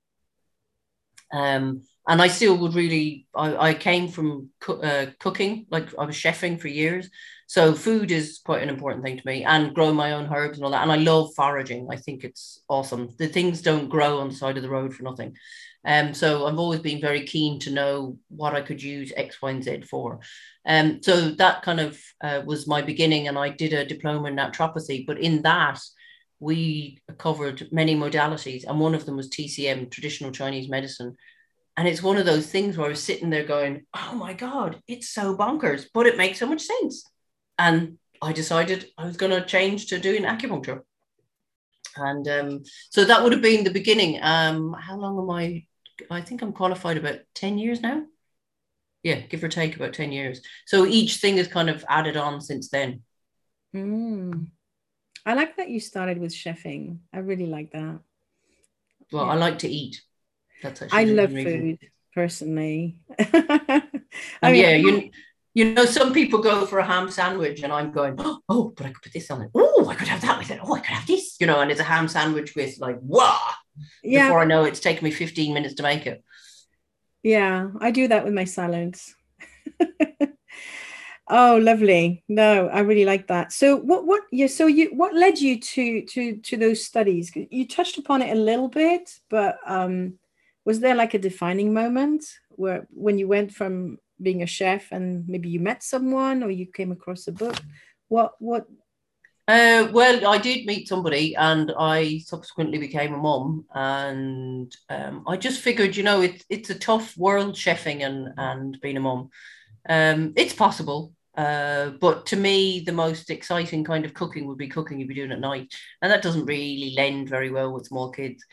Um, 1.32 1.82
and 2.08 2.20
I 2.20 2.26
still 2.26 2.56
would 2.58 2.74
really, 2.74 3.28
I, 3.32 3.68
I 3.68 3.74
came 3.74 4.08
from 4.08 4.50
co- 4.60 4.80
uh, 4.80 5.12
cooking, 5.20 5.66
like 5.70 5.96
I 5.96 6.04
was 6.04 6.16
chefing 6.16 6.60
for 6.60 6.66
years. 6.66 7.08
So 7.46 7.74
food 7.74 8.10
is 8.10 8.40
quite 8.44 8.64
an 8.64 8.68
important 8.68 9.04
thing 9.04 9.18
to 9.18 9.26
me 9.26 9.44
and 9.44 9.72
growing 9.72 9.94
my 9.94 10.14
own 10.14 10.28
herbs 10.34 10.58
and 10.58 10.64
all 10.64 10.72
that. 10.72 10.82
And 10.82 10.90
I 10.90 10.96
love 10.96 11.30
foraging. 11.36 11.86
I 11.88 11.96
think 11.96 12.24
it's 12.24 12.60
awesome. 12.68 13.10
The 13.18 13.28
things 13.28 13.62
don't 13.62 13.88
grow 13.88 14.18
on 14.18 14.30
the 14.30 14.34
side 14.34 14.56
of 14.56 14.64
the 14.64 14.70
road 14.70 14.94
for 14.94 15.04
nothing. 15.04 15.36
Um, 15.84 16.12
so 16.12 16.46
I've 16.46 16.58
always 16.58 16.80
been 16.80 17.00
very 17.00 17.24
keen 17.24 17.58
to 17.60 17.70
know 17.70 18.18
what 18.28 18.54
I 18.54 18.60
could 18.60 18.82
use 18.82 19.12
X, 19.16 19.40
Y, 19.40 19.50
and 19.50 19.64
Z 19.64 19.82
for. 19.82 20.20
Um, 20.66 21.02
so 21.02 21.30
that 21.30 21.62
kind 21.62 21.80
of 21.80 21.98
uh, 22.22 22.42
was 22.44 22.66
my 22.66 22.82
beginning, 22.82 23.28
and 23.28 23.38
I 23.38 23.48
did 23.48 23.72
a 23.72 23.86
diploma 23.86 24.28
in 24.28 24.36
naturopathy. 24.36 25.06
But 25.06 25.18
in 25.18 25.42
that, 25.42 25.80
we 26.38 26.98
covered 27.18 27.72
many 27.72 27.96
modalities, 27.96 28.64
and 28.66 28.78
one 28.78 28.94
of 28.94 29.06
them 29.06 29.16
was 29.16 29.30
TCM, 29.30 29.90
traditional 29.90 30.32
Chinese 30.32 30.68
medicine. 30.68 31.16
And 31.76 31.88
it's 31.88 32.02
one 32.02 32.18
of 32.18 32.26
those 32.26 32.46
things 32.46 32.76
where 32.76 32.86
I 32.86 32.90
was 32.90 33.02
sitting 33.02 33.30
there 33.30 33.44
going, 33.44 33.86
"Oh 33.94 34.14
my 34.14 34.34
god, 34.34 34.82
it's 34.86 35.08
so 35.08 35.34
bonkers," 35.34 35.86
but 35.94 36.06
it 36.06 36.18
makes 36.18 36.38
so 36.38 36.46
much 36.46 36.62
sense. 36.62 37.04
And 37.58 37.98
I 38.20 38.32
decided 38.32 38.90
I 38.98 39.06
was 39.06 39.16
going 39.16 39.32
to 39.32 39.46
change 39.46 39.86
to 39.86 39.98
doing 39.98 40.24
acupuncture. 40.24 40.82
And 41.96 42.28
um, 42.28 42.62
so 42.90 43.04
that 43.04 43.22
would 43.22 43.32
have 43.32 43.42
been 43.42 43.64
the 43.64 43.70
beginning. 43.70 44.18
Um, 44.22 44.74
how 44.78 44.96
long 44.96 45.18
am 45.18 45.30
I 45.30 45.64
I 46.10 46.20
think 46.20 46.42
I'm 46.42 46.52
qualified 46.52 46.96
about 46.96 47.20
10 47.34 47.58
years 47.58 47.80
now. 47.80 48.04
Yeah, 49.02 49.20
give 49.20 49.42
or 49.42 49.48
take 49.48 49.76
about 49.76 49.94
10 49.94 50.12
years. 50.12 50.42
So 50.66 50.86
each 50.86 51.16
thing 51.16 51.38
is 51.38 51.48
kind 51.48 51.70
of 51.70 51.84
added 51.88 52.16
on 52.16 52.40
since 52.40 52.68
then. 52.68 53.02
Mm. 53.74 54.48
I 55.24 55.34
like 55.34 55.56
that 55.56 55.70
you 55.70 55.80
started 55.80 56.18
with 56.18 56.32
chefing. 56.32 56.98
I 57.12 57.18
really 57.18 57.46
like 57.46 57.72
that. 57.72 58.00
Well, 59.12 59.26
yeah. 59.26 59.32
I 59.32 59.34
like 59.36 59.58
to 59.60 59.68
eat. 59.68 60.02
That's 60.62 60.82
actually 60.82 60.98
I 60.98 61.04
love 61.04 61.30
food 61.30 61.78
personally. 62.14 63.00
I 63.18 63.82
mean, 64.42 64.54
yeah, 64.54 64.74
you 64.74 65.10
you 65.54 65.74
know, 65.74 65.84
some 65.84 66.12
people 66.12 66.40
go 66.40 66.64
for 66.64 66.78
a 66.78 66.84
ham 66.84 67.10
sandwich, 67.10 67.62
and 67.62 67.72
I'm 67.72 67.90
going, 67.90 68.14
oh, 68.18 68.72
but 68.76 68.86
I 68.86 68.90
could 68.90 69.02
put 69.02 69.12
this 69.12 69.30
on 69.30 69.42
it. 69.42 69.50
Oh, 69.54 69.88
I 69.88 69.94
could 69.94 70.08
have 70.08 70.20
that 70.22 70.38
with 70.38 70.50
it. 70.50 70.60
Oh, 70.62 70.74
I 70.74 70.80
could 70.80 70.94
have 70.94 71.06
this. 71.06 71.36
You 71.40 71.46
know, 71.46 71.60
and 71.60 71.70
it's 71.70 71.80
a 71.80 71.84
ham 71.84 72.06
sandwich 72.08 72.54
with 72.54 72.78
like, 72.78 72.98
wow, 73.00 73.40
yeah. 74.02 74.28
before 74.28 74.40
I 74.40 74.44
know 74.44 74.64
it's 74.64 74.80
taken 74.80 75.04
me 75.04 75.10
15 75.10 75.54
minutes 75.54 75.74
to 75.74 75.82
make 75.82 76.06
it. 76.06 76.22
Yeah, 77.22 77.68
I 77.80 77.90
do 77.90 78.08
that 78.08 78.24
with 78.24 78.32
my 78.32 78.44
salads. 78.44 79.14
oh, 81.28 81.58
lovely. 81.62 82.24
No, 82.28 82.68
I 82.68 82.80
really 82.80 83.04
like 83.04 83.26
that. 83.28 83.52
So 83.52 83.76
what 83.76 84.06
what 84.06 84.22
yeah, 84.32 84.46
so 84.46 84.66
you 84.66 84.90
what 84.94 85.14
led 85.14 85.38
you 85.38 85.60
to 85.60 86.02
to 86.06 86.36
to 86.36 86.56
those 86.56 86.84
studies? 86.84 87.30
You 87.34 87.66
touched 87.66 87.98
upon 87.98 88.22
it 88.22 88.36
a 88.36 88.40
little 88.40 88.68
bit, 88.68 89.18
but 89.28 89.58
um 89.66 90.14
was 90.64 90.80
there 90.80 90.94
like 90.94 91.14
a 91.14 91.18
defining 91.18 91.74
moment 91.74 92.24
where 92.50 92.86
when 92.90 93.18
you 93.18 93.28
went 93.28 93.52
from 93.52 93.98
being 94.20 94.42
a 94.42 94.46
chef 94.46 94.92
and 94.92 95.26
maybe 95.28 95.48
you 95.48 95.60
met 95.60 95.82
someone 95.82 96.42
or 96.42 96.50
you 96.50 96.66
came 96.66 96.92
across 96.92 97.26
a 97.28 97.32
book? 97.32 97.56
What 98.08 98.32
what 98.38 98.66
uh, 99.50 99.90
well, 99.92 100.28
I 100.28 100.38
did 100.38 100.64
meet 100.64 100.86
somebody, 100.86 101.34
and 101.34 101.72
I 101.76 102.18
subsequently 102.18 102.78
became 102.78 103.14
a 103.14 103.18
mom. 103.18 103.64
And 103.74 104.74
um, 104.88 105.24
I 105.26 105.36
just 105.36 105.60
figured, 105.60 105.96
you 105.96 106.04
know, 106.04 106.20
it's 106.20 106.44
it's 106.48 106.70
a 106.70 106.78
tough 106.78 107.16
world 107.16 107.56
chefing 107.56 108.06
and 108.06 108.32
and 108.36 108.80
being 108.80 108.96
a 108.96 109.00
mom. 109.00 109.30
Um, 109.88 110.34
it's 110.36 110.54
possible, 110.54 111.14
uh, 111.36 111.90
but 112.00 112.26
to 112.26 112.36
me, 112.36 112.80
the 112.86 112.92
most 112.92 113.28
exciting 113.30 113.82
kind 113.82 114.04
of 114.04 114.14
cooking 114.14 114.46
would 114.46 114.58
be 114.58 114.68
cooking 114.68 115.00
you'd 115.00 115.08
be 115.08 115.14
doing 115.14 115.32
at 115.32 115.40
night, 115.40 115.74
and 116.00 116.12
that 116.12 116.22
doesn't 116.22 116.46
really 116.46 116.94
lend 116.96 117.28
very 117.28 117.50
well 117.50 117.72
with 117.72 117.86
small 117.86 118.12
kids. 118.12 118.44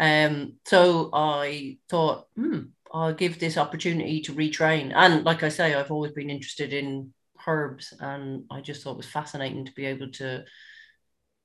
Um, 0.00 0.54
so 0.64 1.10
I 1.12 1.78
thought, 1.88 2.26
hmm, 2.34 2.60
I'll 2.92 3.14
give 3.14 3.38
this 3.38 3.56
opportunity 3.56 4.20
to 4.22 4.32
retrain. 4.32 4.92
And 4.94 5.24
like 5.24 5.44
I 5.44 5.48
say, 5.48 5.74
I've 5.74 5.92
always 5.92 6.12
been 6.12 6.30
interested 6.30 6.72
in 6.72 7.12
herbs 7.50 7.92
and 8.00 8.44
I 8.50 8.60
just 8.60 8.82
thought 8.82 8.92
it 8.92 9.04
was 9.04 9.06
fascinating 9.06 9.64
to 9.64 9.72
be 9.72 9.86
able 9.86 10.10
to 10.12 10.44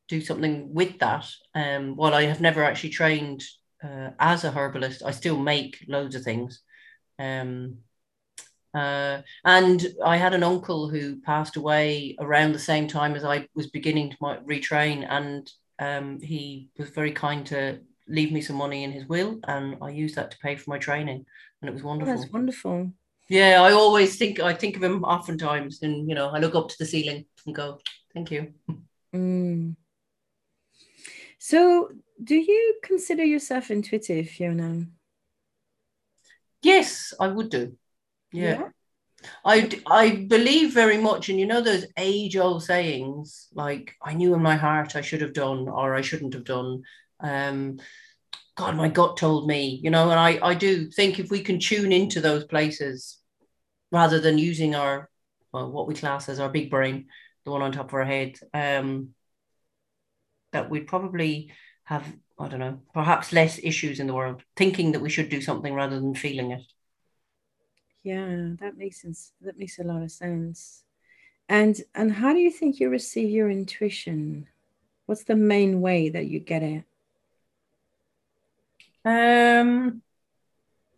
do 0.07 0.21
something 0.21 0.73
with 0.73 0.99
that. 0.99 1.27
Um, 1.53 1.95
while 1.95 2.13
I 2.13 2.23
have 2.23 2.41
never 2.41 2.63
actually 2.63 2.91
trained 2.91 3.43
uh, 3.83 4.09
as 4.19 4.43
a 4.43 4.51
herbalist, 4.51 5.03
I 5.03 5.11
still 5.11 5.37
make 5.37 5.83
loads 5.87 6.15
of 6.15 6.23
things. 6.23 6.61
Um, 7.17 7.77
uh, 8.75 9.21
and 9.45 9.85
I 10.03 10.17
had 10.17 10.33
an 10.33 10.43
uncle 10.43 10.89
who 10.89 11.21
passed 11.21 11.55
away 11.55 12.15
around 12.19 12.51
the 12.51 12.59
same 12.59 12.87
time 12.87 13.15
as 13.15 13.23
I 13.23 13.47
was 13.55 13.67
beginning 13.67 14.11
to 14.11 14.17
retrain, 14.17 15.05
and 15.09 15.49
um, 15.79 16.19
he 16.21 16.69
was 16.77 16.89
very 16.89 17.11
kind 17.11 17.45
to 17.47 17.79
leave 18.07 18.33
me 18.33 18.41
some 18.41 18.57
money 18.57 18.83
in 18.83 18.91
his 18.91 19.05
will, 19.05 19.39
and 19.47 19.77
I 19.81 19.89
used 19.89 20.15
that 20.15 20.31
to 20.31 20.37
pay 20.39 20.57
for 20.57 20.69
my 20.69 20.77
training, 20.77 21.25
and 21.61 21.69
it 21.69 21.73
was 21.73 21.83
wonderful. 21.83 22.13
Oh, 22.13 22.17
that's 22.17 22.33
wonderful. 22.33 22.91
Yeah, 23.27 23.61
I 23.61 23.71
always 23.71 24.17
think 24.17 24.39
I 24.39 24.53
think 24.53 24.75
of 24.75 24.83
him 24.83 25.03
oftentimes, 25.03 25.81
and 25.81 26.07
you 26.07 26.15
know, 26.15 26.29
I 26.29 26.39
look 26.39 26.55
up 26.55 26.69
to 26.69 26.75
the 26.77 26.85
ceiling 26.85 27.25
and 27.45 27.55
go, 27.55 27.79
"Thank 28.13 28.31
you." 28.31 28.53
Mm. 29.13 29.75
So, 31.39 31.89
do 32.23 32.35
you 32.35 32.79
consider 32.83 33.23
yourself 33.23 33.71
intuitive, 33.71 34.29
Fiona? 34.29 34.85
Yes, 36.61 37.13
I 37.19 37.27
would 37.27 37.49
do. 37.49 37.77
Yeah. 38.31 38.59
yeah. 38.59 38.69
I, 39.43 39.81
I 39.87 40.25
believe 40.27 40.73
very 40.73 40.97
much, 40.97 41.29
and 41.29 41.39
you 41.39 41.47
know 41.47 41.61
those 41.61 41.85
age 41.97 42.37
old 42.37 42.63
sayings 42.63 43.47
like 43.53 43.95
"I 44.03 44.13
knew 44.13 44.35
in 44.35 44.41
my 44.41 44.55
heart 44.55 44.95
I 44.95 45.01
should 45.01 45.21
have 45.21 45.33
done" 45.33 45.67
or 45.67 45.95
"I 45.95 46.01
shouldn't 46.01 46.33
have 46.33 46.45
done." 46.45 46.83
Um, 47.19 47.79
God, 48.55 48.75
my 48.75 48.87
gut 48.87 49.17
told 49.17 49.47
me, 49.47 49.79
you 49.83 49.89
know, 49.89 50.09
and 50.09 50.19
I, 50.19 50.39
I 50.41 50.53
do 50.53 50.89
think 50.89 51.19
if 51.19 51.29
we 51.29 51.41
can 51.41 51.59
tune 51.59 51.91
into 51.91 52.21
those 52.21 52.45
places 52.45 53.19
rather 53.91 54.19
than 54.19 54.37
using 54.37 54.75
our, 54.75 55.09
well, 55.51 55.69
what 55.69 55.87
we 55.87 55.93
class 55.93 56.29
as 56.29 56.39
our 56.39 56.49
big 56.49 56.69
brain, 56.69 57.07
the 57.43 57.51
one 57.51 57.61
on 57.61 57.73
top 57.73 57.89
of 57.89 57.93
our 57.93 58.05
head, 58.05 58.39
um, 58.53 59.09
that 60.53 60.69
we'd 60.69 60.87
probably 60.87 61.51
have, 61.83 62.05
I 62.39 62.47
don't 62.47 62.59
know, 62.61 62.79
perhaps 62.93 63.33
less 63.33 63.59
issues 63.61 63.99
in 63.99 64.07
the 64.07 64.13
world, 64.13 64.41
thinking 64.55 64.93
that 64.93 65.01
we 65.01 65.09
should 65.09 65.29
do 65.29 65.41
something 65.41 65.73
rather 65.73 65.99
than 65.99 66.15
feeling 66.15 66.51
it. 66.51 66.63
Yeah, 68.03 68.51
that 68.59 68.77
makes 68.77 69.01
sense. 69.01 69.33
That 69.41 69.59
makes 69.59 69.79
a 69.79 69.83
lot 69.83 70.01
of 70.01 70.11
sense. 70.11 70.83
And 71.49 71.79
and 71.93 72.13
how 72.13 72.33
do 72.33 72.39
you 72.39 72.51
think 72.51 72.79
you 72.79 72.89
receive 72.89 73.29
your 73.29 73.49
intuition? 73.49 74.47
What's 75.07 75.23
the 75.23 75.35
main 75.35 75.81
way 75.81 76.09
that 76.09 76.27
you 76.27 76.39
get 76.39 76.63
it? 76.63 76.83
Um, 79.05 80.01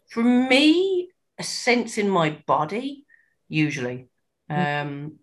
for 0.10 0.24
me, 0.24 1.10
a 1.38 1.44
sense 1.44 1.98
in 1.98 2.10
my 2.10 2.42
body, 2.48 3.06
usually. 3.50 4.08
Mm. 4.50 4.82
Um, 4.82 5.20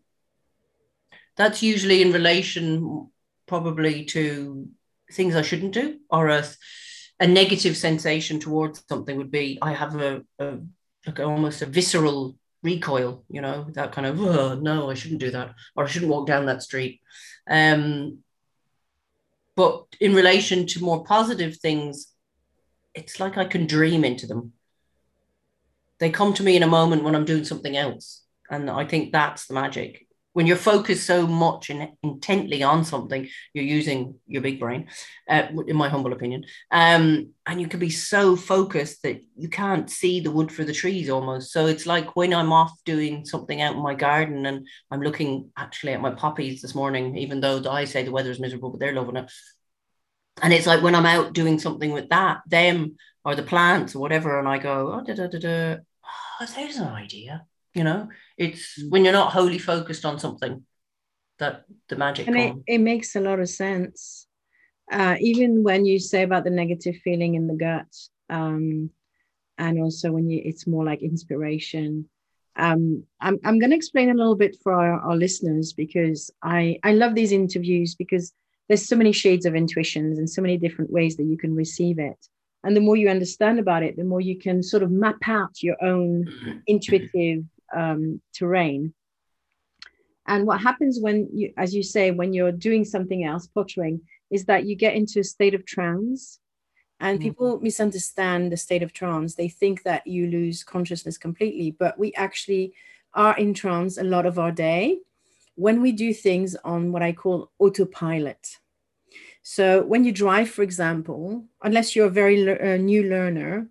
that's 1.36 1.62
usually 1.62 2.02
in 2.02 2.12
relation, 2.12 3.10
probably 3.46 4.04
to 4.06 4.68
things 5.12 5.34
I 5.34 5.42
shouldn't 5.42 5.72
do, 5.72 5.98
or 6.10 6.28
a, 6.28 6.44
a 7.18 7.26
negative 7.26 7.76
sensation 7.76 8.38
towards 8.38 8.84
something 8.88 9.16
would 9.16 9.30
be 9.30 9.58
I 9.60 9.72
have 9.72 10.00
a, 10.00 10.22
a 10.38 10.58
like 11.06 11.20
almost 11.20 11.62
a 11.62 11.66
visceral 11.66 12.36
recoil, 12.62 13.24
you 13.28 13.40
know, 13.40 13.66
that 13.72 13.92
kind 13.92 14.06
of 14.06 14.20
oh, 14.20 14.54
no, 14.54 14.90
I 14.90 14.94
shouldn't 14.94 15.20
do 15.20 15.30
that, 15.30 15.54
or 15.76 15.84
I 15.84 15.86
shouldn't 15.86 16.10
walk 16.10 16.26
down 16.26 16.46
that 16.46 16.62
street. 16.62 17.00
Um, 17.48 18.18
but 19.56 19.86
in 20.00 20.14
relation 20.14 20.66
to 20.68 20.82
more 20.82 21.04
positive 21.04 21.56
things, 21.56 22.13
it's 22.94 23.20
like 23.20 23.36
I 23.36 23.44
can 23.44 23.66
dream 23.66 24.04
into 24.04 24.26
them. 24.26 24.52
They 26.00 26.10
come 26.10 26.34
to 26.34 26.42
me 26.42 26.56
in 26.56 26.62
a 26.62 26.68
moment 26.68 27.04
when 27.04 27.14
I'm 27.14 27.24
doing 27.24 27.44
something 27.44 27.76
else. 27.76 28.22
And 28.50 28.70
I 28.70 28.84
think 28.84 29.12
that's 29.12 29.46
the 29.46 29.54
magic. 29.54 30.06
When 30.32 30.48
you're 30.48 30.56
focused 30.56 31.06
so 31.06 31.28
much 31.28 31.70
and 31.70 31.90
intently 32.02 32.64
on 32.64 32.84
something, 32.84 33.28
you're 33.52 33.64
using 33.64 34.16
your 34.26 34.42
big 34.42 34.58
brain, 34.58 34.88
uh, 35.28 35.46
in 35.68 35.76
my 35.76 35.88
humble 35.88 36.12
opinion. 36.12 36.44
Um, 36.72 37.30
and 37.46 37.60
you 37.60 37.68
can 37.68 37.78
be 37.78 37.90
so 37.90 38.34
focused 38.34 39.04
that 39.04 39.22
you 39.36 39.48
can't 39.48 39.88
see 39.88 40.18
the 40.18 40.32
wood 40.32 40.50
for 40.50 40.64
the 40.64 40.72
trees 40.72 41.08
almost. 41.08 41.52
So 41.52 41.66
it's 41.66 41.86
like 41.86 42.16
when 42.16 42.34
I'm 42.34 42.52
off 42.52 42.72
doing 42.84 43.24
something 43.24 43.62
out 43.62 43.76
in 43.76 43.82
my 43.82 43.94
garden 43.94 44.44
and 44.46 44.66
I'm 44.90 45.02
looking 45.02 45.50
actually 45.56 45.92
at 45.92 46.00
my 46.00 46.10
poppies 46.10 46.60
this 46.60 46.74
morning, 46.74 47.16
even 47.16 47.40
though 47.40 47.62
I 47.70 47.84
say 47.84 48.02
the 48.02 48.10
weather's 48.10 48.40
miserable, 48.40 48.70
but 48.70 48.80
they're 48.80 48.92
loving 48.92 49.16
it 49.16 49.30
and 50.42 50.52
it's 50.52 50.66
like 50.66 50.82
when 50.82 50.94
I'm 50.94 51.06
out 51.06 51.32
doing 51.32 51.58
something 51.58 51.92
with 51.92 52.08
that, 52.10 52.40
them 52.46 52.96
or 53.24 53.34
the 53.34 53.42
plants 53.42 53.94
or 53.94 54.00
whatever, 54.00 54.38
and 54.38 54.48
I 54.48 54.58
go, 54.58 54.92
oh, 54.92 55.04
da, 55.04 55.14
da, 55.14 55.26
da, 55.28 55.38
da. 55.38 55.76
oh 56.40 56.46
there's 56.54 56.76
an 56.76 56.88
idea. 56.88 57.46
You 57.74 57.84
know, 57.84 58.08
it's 58.36 58.80
mm. 58.80 58.90
when 58.90 59.04
you're 59.04 59.12
not 59.12 59.32
wholly 59.32 59.58
focused 59.58 60.04
on 60.04 60.18
something 60.18 60.64
that 61.38 61.64
the 61.88 61.96
magic. 61.96 62.28
And 62.28 62.36
it, 62.36 62.54
it, 62.66 62.78
makes 62.78 63.16
a 63.16 63.20
lot 63.20 63.40
of 63.40 63.48
sense. 63.48 64.26
Uh, 64.90 65.16
even 65.20 65.62
when 65.62 65.84
you 65.84 65.98
say 65.98 66.22
about 66.22 66.44
the 66.44 66.50
negative 66.50 66.96
feeling 67.02 67.34
in 67.34 67.46
the 67.46 67.54
gut, 67.54 67.86
um, 68.30 68.90
and 69.58 69.80
also 69.80 70.12
when 70.12 70.30
you, 70.30 70.40
it's 70.44 70.66
more 70.66 70.84
like 70.84 71.02
inspiration. 71.02 72.08
Um, 72.56 73.04
I'm, 73.20 73.38
I'm 73.44 73.58
going 73.58 73.70
to 73.70 73.76
explain 73.76 74.10
a 74.10 74.14
little 74.14 74.36
bit 74.36 74.56
for 74.62 74.72
our, 74.72 75.00
our 75.00 75.16
listeners 75.16 75.72
because 75.72 76.30
I, 76.42 76.78
I 76.84 76.92
love 76.92 77.14
these 77.14 77.32
interviews 77.32 77.96
because 77.96 78.32
there's 78.68 78.87
so 78.87 78.97
many 78.97 79.12
shades 79.12 79.47
of 79.47 79.54
intuitions 79.54 80.18
and 80.18 80.28
so 80.28 80.42
many 80.42 80.56
different 80.56 80.90
ways 80.90 81.16
that 81.16 81.25
you 81.25 81.37
can 81.37 81.54
receive 81.54 81.99
it. 81.99 82.18
And 82.62 82.75
the 82.75 82.80
more 82.80 82.97
you 82.97 83.11
understand 83.11 83.59
about 83.59 83.83
it 83.83 83.97
the 83.97 84.04
more 84.04 84.21
you 84.21 84.38
can 84.38 84.62
sort 84.62 84.83
of 84.83 84.90
map 84.90 85.18
out 85.26 85.62
your 85.62 85.76
own 85.83 86.62
intuitive 86.66 87.44
um, 87.75 88.21
terrain. 88.35 88.94
And 90.26 90.47
what 90.47 90.61
happens 90.62 90.99
when 91.00 91.28
you 91.33 91.52
as 91.56 91.75
you 91.75 91.83
say 91.83 92.11
when 92.11 92.33
you're 92.33 92.52
doing 92.52 92.85
something 92.85 93.25
else 93.25 93.47
pottering 93.47 94.00
is 94.30 94.47
that 94.47 94.64
you 94.64 94.75
get 94.75 94.94
into 94.94 95.21
a 95.21 95.25
state 95.25 95.54
of 95.54 95.66
trance 95.66 96.40
and 97.00 97.18
mm-hmm. 97.18 97.28
people 97.28 97.61
misunderstand 97.61 98.50
the 98.50 98.56
state 98.56 98.83
of 98.83 98.92
trance. 98.92 99.35
They 99.35 99.49
think 99.49 99.83
that 99.83 100.06
you 100.06 100.28
lose 100.28 100.64
consciousness 100.64 101.18
completely 101.18 101.71
but 101.78 101.99
we 101.99 102.14
actually 102.14 102.73
are 103.12 103.37
in 103.37 103.52
trance 103.52 103.99
a 103.99 104.04
lot 104.04 104.25
of 104.25 104.38
our 104.38 104.50
day 104.50 104.99
when 105.56 105.80
we 105.80 105.92
do 105.92 106.12
things 106.12 106.56
on 106.64 106.92
what 106.92 107.02
i 107.02 107.12
call 107.12 107.50
autopilot 107.58 108.58
so 109.44 109.82
when 109.84 110.04
you 110.04 110.11
drive, 110.11 110.49
for 110.49 110.62
example, 110.62 111.44
unless 111.62 111.94
you're 111.94 112.06
a 112.06 112.11
very 112.11 112.42
le- 112.42 112.78
new 112.78 113.02
learner, 113.02 113.68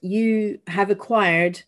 you 0.00 0.60
have 0.68 0.90
acquired 0.90 1.62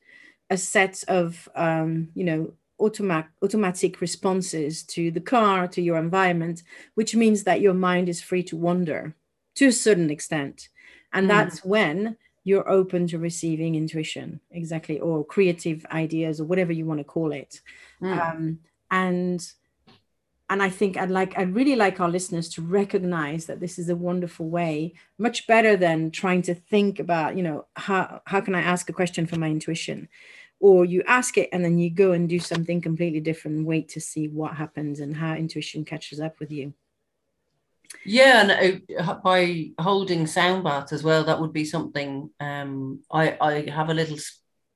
a 0.50 0.57
set 0.57 1.03
of, 1.09 1.49
um, 1.57 2.11
you 2.15 2.23
know, 2.23 2.53
automatic 2.79 3.31
automatic 3.43 4.00
responses 4.00 4.85
to 4.85 5.11
the 5.11 5.21
car, 5.21 5.67
to 5.67 5.83
your 5.83 5.97
environment, 5.97 6.62
which 6.95 7.17
means 7.17 7.43
that 7.43 7.61
your 7.61 7.75
mind 7.75 8.09
is 8.09 8.23
free 8.23 8.45
to 8.45 8.57
wander 8.57 9.17
to 9.57 9.67
a 9.67 9.73
certain 9.73 10.11
extent. 10.11 10.69
And 11.12 11.26
mm. 11.26 11.31
that's 11.31 11.65
when 11.65 12.17
you're 12.45 12.71
open 12.71 13.09
to 13.09 13.19
receiving 13.19 13.75
intuition, 13.75 14.38
exactly, 14.53 15.00
or 15.00 15.25
creative 15.25 15.85
ideas, 15.87 16.41
or 16.41 16.45
whatever 16.45 16.73
you 16.73 16.87
want 16.87 17.00
to 17.00 17.05
call 17.05 17.33
it. 17.33 17.61
Mm. 18.00 18.21
Um, 18.21 18.59
and 18.90 19.47
and 20.49 20.62
I 20.62 20.71
think 20.71 20.97
I'd 20.97 21.11
like 21.11 21.37
I'd 21.37 21.55
really 21.55 21.76
like 21.76 22.00
our 22.00 22.09
listeners 22.09 22.49
to 22.50 22.62
recognize 22.62 23.47
that 23.47 23.61
this 23.61 23.78
is 23.78 23.88
a 23.88 23.97
wonderful 23.97 24.49
way, 24.49 24.95
much 25.19 25.47
better 25.47 25.76
than 25.76 26.11
trying 26.11 26.43
to 26.43 26.55
think 26.55 27.00
about, 27.00 27.37
you 27.37 27.43
know, 27.43 27.66
how 27.75 28.23
how 28.26 28.40
can 28.40 28.55
I 28.55 28.62
ask 28.62 28.88
a 28.88 28.93
question 28.93 29.26
for 29.26 29.38
my 29.38 29.49
intuition? 29.49 30.09
Or 30.61 30.85
you 30.85 31.02
ask 31.07 31.37
it 31.37 31.50
and 31.52 31.64
then 31.64 31.78
you 31.78 31.90
go 31.90 32.12
and 32.12 32.28
do 32.28 32.38
something 32.38 32.81
completely 32.81 33.21
different 33.21 33.59
and 33.59 33.66
wait 33.66 33.88
to 33.90 34.00
see 34.00 34.28
what 34.28 34.57
happens 34.57 35.00
and 35.00 35.16
how 35.16 35.35
intuition 35.35 35.85
catches 35.85 36.21
up 36.21 36.38
with 36.40 36.50
you. 36.50 36.73
Yeah, 38.05 38.43
and 38.43 38.83
uh, 38.99 39.14
by 39.14 39.71
holding 39.78 40.26
sound 40.26 40.64
baths 40.64 40.93
as 40.93 41.02
well, 41.02 41.25
that 41.25 41.40
would 41.40 41.52
be 41.52 41.64
something. 41.64 42.31
Um, 42.40 43.00
I 43.11 43.37
I 43.40 43.71
have 43.71 43.90
a 43.90 43.95
little 43.95 44.19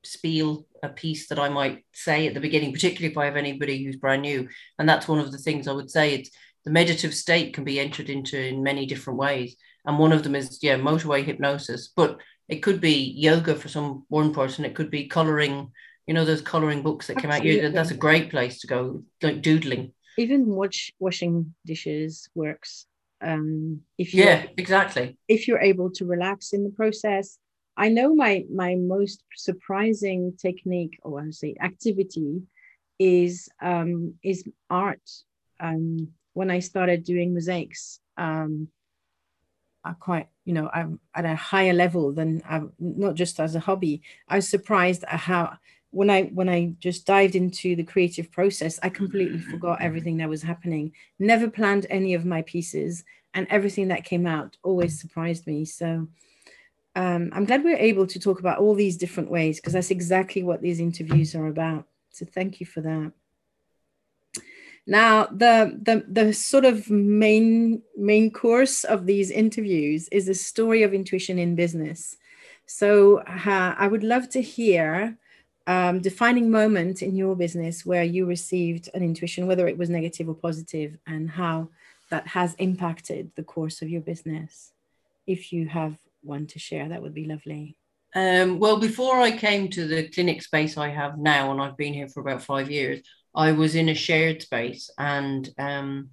spiel 0.04 0.66
a 0.83 0.88
piece 0.88 1.28
that 1.28 1.38
I 1.38 1.49
might 1.49 1.85
say 1.92 2.26
at 2.26 2.35
the 2.35 2.40
beginning, 2.40 2.73
particularly 2.73 3.12
if 3.12 3.19
I 3.19 3.26
have 3.26 3.37
anybody 3.37 3.85
who's 3.85 3.97
brand 3.97 4.23
new. 4.23 4.49
And 4.78 4.88
that's 4.88 5.09
one 5.09 5.19
of 5.19 5.33
the 5.33 5.38
things 5.38 5.69
I 5.69 5.73
would 5.73 5.90
say. 5.90 6.14
It's 6.14 6.30
the 6.64 6.71
meditative 6.71 7.14
state 7.14 7.54
can 7.54 7.64
be 7.64 7.80
entered 7.80 8.11
into 8.11 8.38
in 8.38 8.62
many 8.62 8.87
different 8.87 9.19
ways. 9.19 9.57
And 9.85 9.99
one 9.99 10.12
of 10.12 10.23
them 10.23 10.35
is, 10.35 10.59
yeah, 10.62 10.76
motorway 10.76 11.25
hypnosis. 11.25 11.90
But 11.95 12.19
it 12.49 12.62
could 12.62 12.80
be 12.80 13.14
yoga 13.16 13.54
for 13.54 13.69
some 13.69 14.04
one 14.09 14.35
person. 14.35 14.64
It 14.64 14.75
could 14.75 14.90
be 14.90 15.07
coloring, 15.07 15.71
you 16.07 16.14
know, 16.14 16.25
those 16.25 16.42
coloring 16.42 16.83
books 16.83 17.07
that 17.07 17.19
came 17.19 17.30
out. 17.30 17.42
That's 17.73 17.92
a 17.92 17.97
great 17.97 18.30
place 18.30 18.61
to 18.61 18.66
go, 18.66 19.02
like 19.23 19.42
doodling. 19.42 19.92
Even 20.19 20.47
watch 20.47 20.92
washing 20.99 21.54
dishes 21.64 22.28
works. 22.35 22.87
Um, 23.23 23.83
if 23.99 24.14
yeah, 24.14 24.47
exactly. 24.57 25.16
If 25.28 25.47
you're 25.47 25.61
able 25.61 25.90
to 25.92 26.04
relax 26.04 26.52
in 26.52 26.64
the 26.64 26.71
process, 26.71 27.38
I 27.77 27.89
know 27.89 28.15
my 28.15 28.45
my 28.53 28.75
most 28.75 29.23
surprising 29.35 30.37
technique 30.41 30.99
or 31.03 31.21
I 31.21 31.31
say 31.31 31.55
activity 31.61 32.43
is 32.99 33.49
um, 33.62 34.15
is 34.23 34.45
art. 34.69 35.09
Um, 35.59 36.09
when 36.33 36.50
I 36.50 36.61
started 36.61 37.05
doing 37.05 37.35
mosaics, 37.35 38.00
um, 38.17 38.69
I 39.85 39.93
quite 39.95 40.29
you 40.45 40.53
know 40.53 40.71
I'm 40.73 41.00
at 41.15 41.25
a 41.25 41.35
higher 41.35 41.73
level 41.73 42.12
than 42.12 42.43
I'm 42.49 42.73
not 42.79 43.15
just 43.15 43.41
as 43.41 43.55
a 43.55 43.61
hobby. 43.61 44.03
I 44.29 44.37
was 44.37 44.49
surprised 44.49 45.05
at 45.05 45.21
how 45.21 45.57
when 45.91 46.11
I 46.11 46.25
when 46.25 46.49
I 46.49 46.75
just 46.79 47.07
dived 47.07 47.35
into 47.35 47.75
the 47.77 47.85
creative 47.85 48.31
process, 48.31 48.79
I 48.83 48.91
completely 48.91 49.41
forgot 49.41 49.81
everything 49.81 50.19
that 50.19 50.29
was 50.29 50.43
happening. 50.43 50.93
Never 51.19 51.49
planned 51.49 51.87
any 51.89 52.15
of 52.15 52.25
my 52.25 52.43
pieces, 52.43 53.05
and 53.35 53.47
everything 53.49 53.89
that 53.89 54.05
came 54.05 54.27
out 54.27 54.57
always 54.62 55.00
surprised 55.00 55.47
me. 55.47 55.65
So 55.65 56.09
um, 56.97 57.30
I'm 57.32 57.44
glad 57.44 57.62
we're 57.62 57.76
able 57.76 58.06
to 58.09 58.18
talk 58.18 58.40
about 58.40 58.59
all 58.59 58.75
these 58.75 58.97
different 58.97 59.30
ways 59.30 59.59
because 59.59 59.75
that's 59.75 59.90
exactly 59.90 60.42
what 60.42 60.61
these 60.61 60.80
interviews 60.80 61.35
are 61.35 61.47
about. 61.47 61.87
So 62.11 62.26
thank 62.26 62.61
you 62.61 62.66
for 62.66 62.81
that. 62.81 63.12
Now, 64.87 65.26
the, 65.26 65.79
the, 65.81 66.05
the 66.09 66.33
sort 66.33 66.64
of 66.64 66.90
main, 66.90 67.83
main 67.96 68.31
course 68.33 68.83
of 68.83 69.07
these 69.07 69.31
interviews 69.31 70.09
is 70.09 70.26
the 70.26 70.35
story 70.35 70.83
of 70.83 70.92
intuition 70.92 71.38
in 71.38 71.55
business. 71.55 72.16
So 72.66 73.18
uh, 73.18 73.74
I 73.79 73.87
would 73.87 74.03
love 74.03 74.29
to 74.31 74.42
hear 74.42 75.16
um, 75.66 76.00
defining 76.00 76.50
moment 76.50 77.03
in 77.03 77.14
your 77.14 77.37
business 77.37 77.87
where 77.87 78.03
you 78.03 78.26
received 78.26 78.88
an 78.94 79.03
intuition, 79.03 79.46
whether 79.46 79.68
it 79.68 79.79
was 79.79 79.90
negative 79.90 80.29
or 80.29 80.35
positive, 80.35 80.96
and 81.07 81.31
how 81.31 81.68
that 82.11 82.26
has 82.29 82.55
impacted 82.55 83.31
the 83.37 83.44
course 83.44 83.83
of 83.83 83.88
your 83.88 84.00
business. 84.00 84.72
If 85.26 85.53
you 85.53 85.68
have 85.68 85.96
one 86.22 86.46
to 86.48 86.59
share, 86.59 86.88
that 86.88 87.02
would 87.02 87.14
be 87.14 87.26
lovely. 87.26 87.76
Um, 88.14 88.59
well, 88.59 88.78
before 88.78 89.20
I 89.20 89.37
came 89.37 89.68
to 89.70 89.87
the 89.87 90.09
clinic 90.09 90.42
space 90.42 90.76
I 90.76 90.88
have 90.88 91.18
now, 91.18 91.52
and 91.52 91.61
I've 91.61 91.76
been 91.76 91.94
here 91.94 92.09
for 92.09 92.20
about 92.20 92.42
five 92.42 92.70
years, 92.70 93.00
I 93.35 93.52
was 93.52 93.74
in 93.74 93.88
a 93.88 93.94
shared 93.94 94.42
space, 94.42 94.90
and 94.98 95.48
um, 95.59 96.11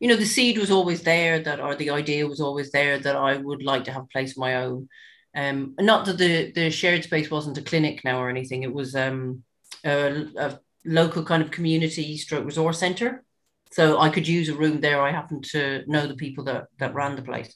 you 0.00 0.08
know, 0.08 0.16
the 0.16 0.24
seed 0.24 0.58
was 0.58 0.70
always 0.70 1.02
there 1.02 1.40
that, 1.40 1.60
or 1.60 1.74
the 1.74 1.90
idea 1.90 2.26
was 2.26 2.40
always 2.40 2.70
there 2.70 2.98
that 2.98 3.16
I 3.16 3.36
would 3.36 3.62
like 3.62 3.84
to 3.84 3.92
have 3.92 4.08
place 4.10 4.36
my 4.36 4.56
own. 4.56 4.88
Um, 5.34 5.74
not 5.78 6.06
that 6.06 6.16
the 6.16 6.52
the 6.52 6.70
shared 6.70 7.04
space 7.04 7.30
wasn't 7.30 7.58
a 7.58 7.62
clinic 7.62 8.02
now 8.04 8.18
or 8.20 8.30
anything; 8.30 8.62
it 8.62 8.72
was 8.72 8.94
um, 8.94 9.42
a, 9.84 10.26
a 10.38 10.58
local 10.86 11.22
kind 11.24 11.42
of 11.42 11.50
community 11.50 12.16
stroke 12.16 12.46
resource 12.46 12.78
center. 12.78 13.24
So 13.72 13.98
I 13.98 14.08
could 14.08 14.28
use 14.28 14.48
a 14.48 14.54
room 14.54 14.80
there. 14.80 15.02
I 15.02 15.10
happened 15.10 15.44
to 15.50 15.82
know 15.86 16.06
the 16.06 16.14
people 16.14 16.44
that 16.44 16.66
that 16.78 16.94
ran 16.94 17.16
the 17.16 17.22
place. 17.22 17.54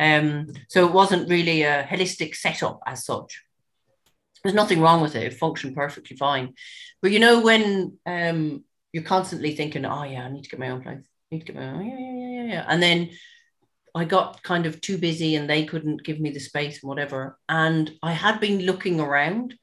Um, 0.00 0.54
so 0.68 0.86
it 0.86 0.92
wasn't 0.92 1.28
really 1.28 1.62
a 1.62 1.84
holistic 1.84 2.34
setup 2.34 2.80
as 2.86 3.04
such. 3.04 3.42
There's 4.42 4.54
nothing 4.54 4.80
wrong 4.80 5.02
with 5.02 5.14
it. 5.14 5.24
It 5.24 5.34
functioned 5.34 5.76
perfectly 5.76 6.16
fine. 6.16 6.54
But 7.02 7.12
you 7.12 7.18
know, 7.18 7.40
when 7.42 7.98
um, 8.06 8.64
you're 8.92 9.02
constantly 9.04 9.54
thinking, 9.54 9.84
oh, 9.84 10.04
yeah, 10.04 10.24
I 10.24 10.30
need 10.30 10.44
to 10.44 10.50
get 10.50 10.58
my 10.58 10.70
own 10.70 10.82
place. 10.82 10.98
I 10.98 11.34
need 11.34 11.40
to 11.40 11.52
get 11.52 11.56
my 11.56 11.68
own, 11.68 11.86
yeah, 11.86 11.98
yeah, 11.98 12.42
yeah, 12.42 12.52
yeah. 12.54 12.64
And 12.66 12.82
then 12.82 13.10
I 13.94 14.04
got 14.04 14.42
kind 14.42 14.66
of 14.66 14.80
too 14.80 14.98
busy 14.98 15.36
and 15.36 15.48
they 15.48 15.64
couldn't 15.64 16.04
give 16.04 16.20
me 16.20 16.30
the 16.30 16.40
space 16.40 16.82
and 16.82 16.88
whatever. 16.88 17.38
And 17.48 17.90
I 18.02 18.12
had 18.12 18.40
been 18.40 18.60
looking 18.60 19.00
around, 19.00 19.54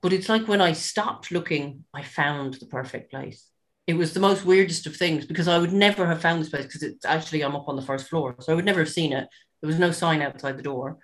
but 0.00 0.12
it's 0.12 0.28
like 0.28 0.48
when 0.48 0.60
I 0.60 0.72
stopped 0.72 1.30
looking, 1.30 1.84
I 1.92 2.02
found 2.02 2.54
the 2.54 2.66
perfect 2.66 3.10
place. 3.10 3.48
It 3.86 3.94
was 3.94 4.14
the 4.14 4.20
most 4.20 4.44
weirdest 4.44 4.86
of 4.86 4.96
things 4.96 5.26
because 5.26 5.46
I 5.46 5.58
would 5.58 5.72
never 5.72 6.06
have 6.06 6.20
found 6.20 6.40
this 6.40 6.48
place 6.48 6.64
because 6.66 6.82
it's 6.82 7.04
actually 7.04 7.42
I'm 7.42 7.54
up 7.54 7.68
on 7.68 7.76
the 7.76 7.82
first 7.82 8.08
floor. 8.08 8.34
So 8.40 8.52
I 8.52 8.56
would 8.56 8.64
never 8.64 8.80
have 8.80 8.88
seen 8.88 9.12
it. 9.12 9.28
There 9.60 9.68
was 9.68 9.78
no 9.78 9.90
sign 9.90 10.22
outside 10.22 10.56
the 10.56 10.62
door. 10.62 10.98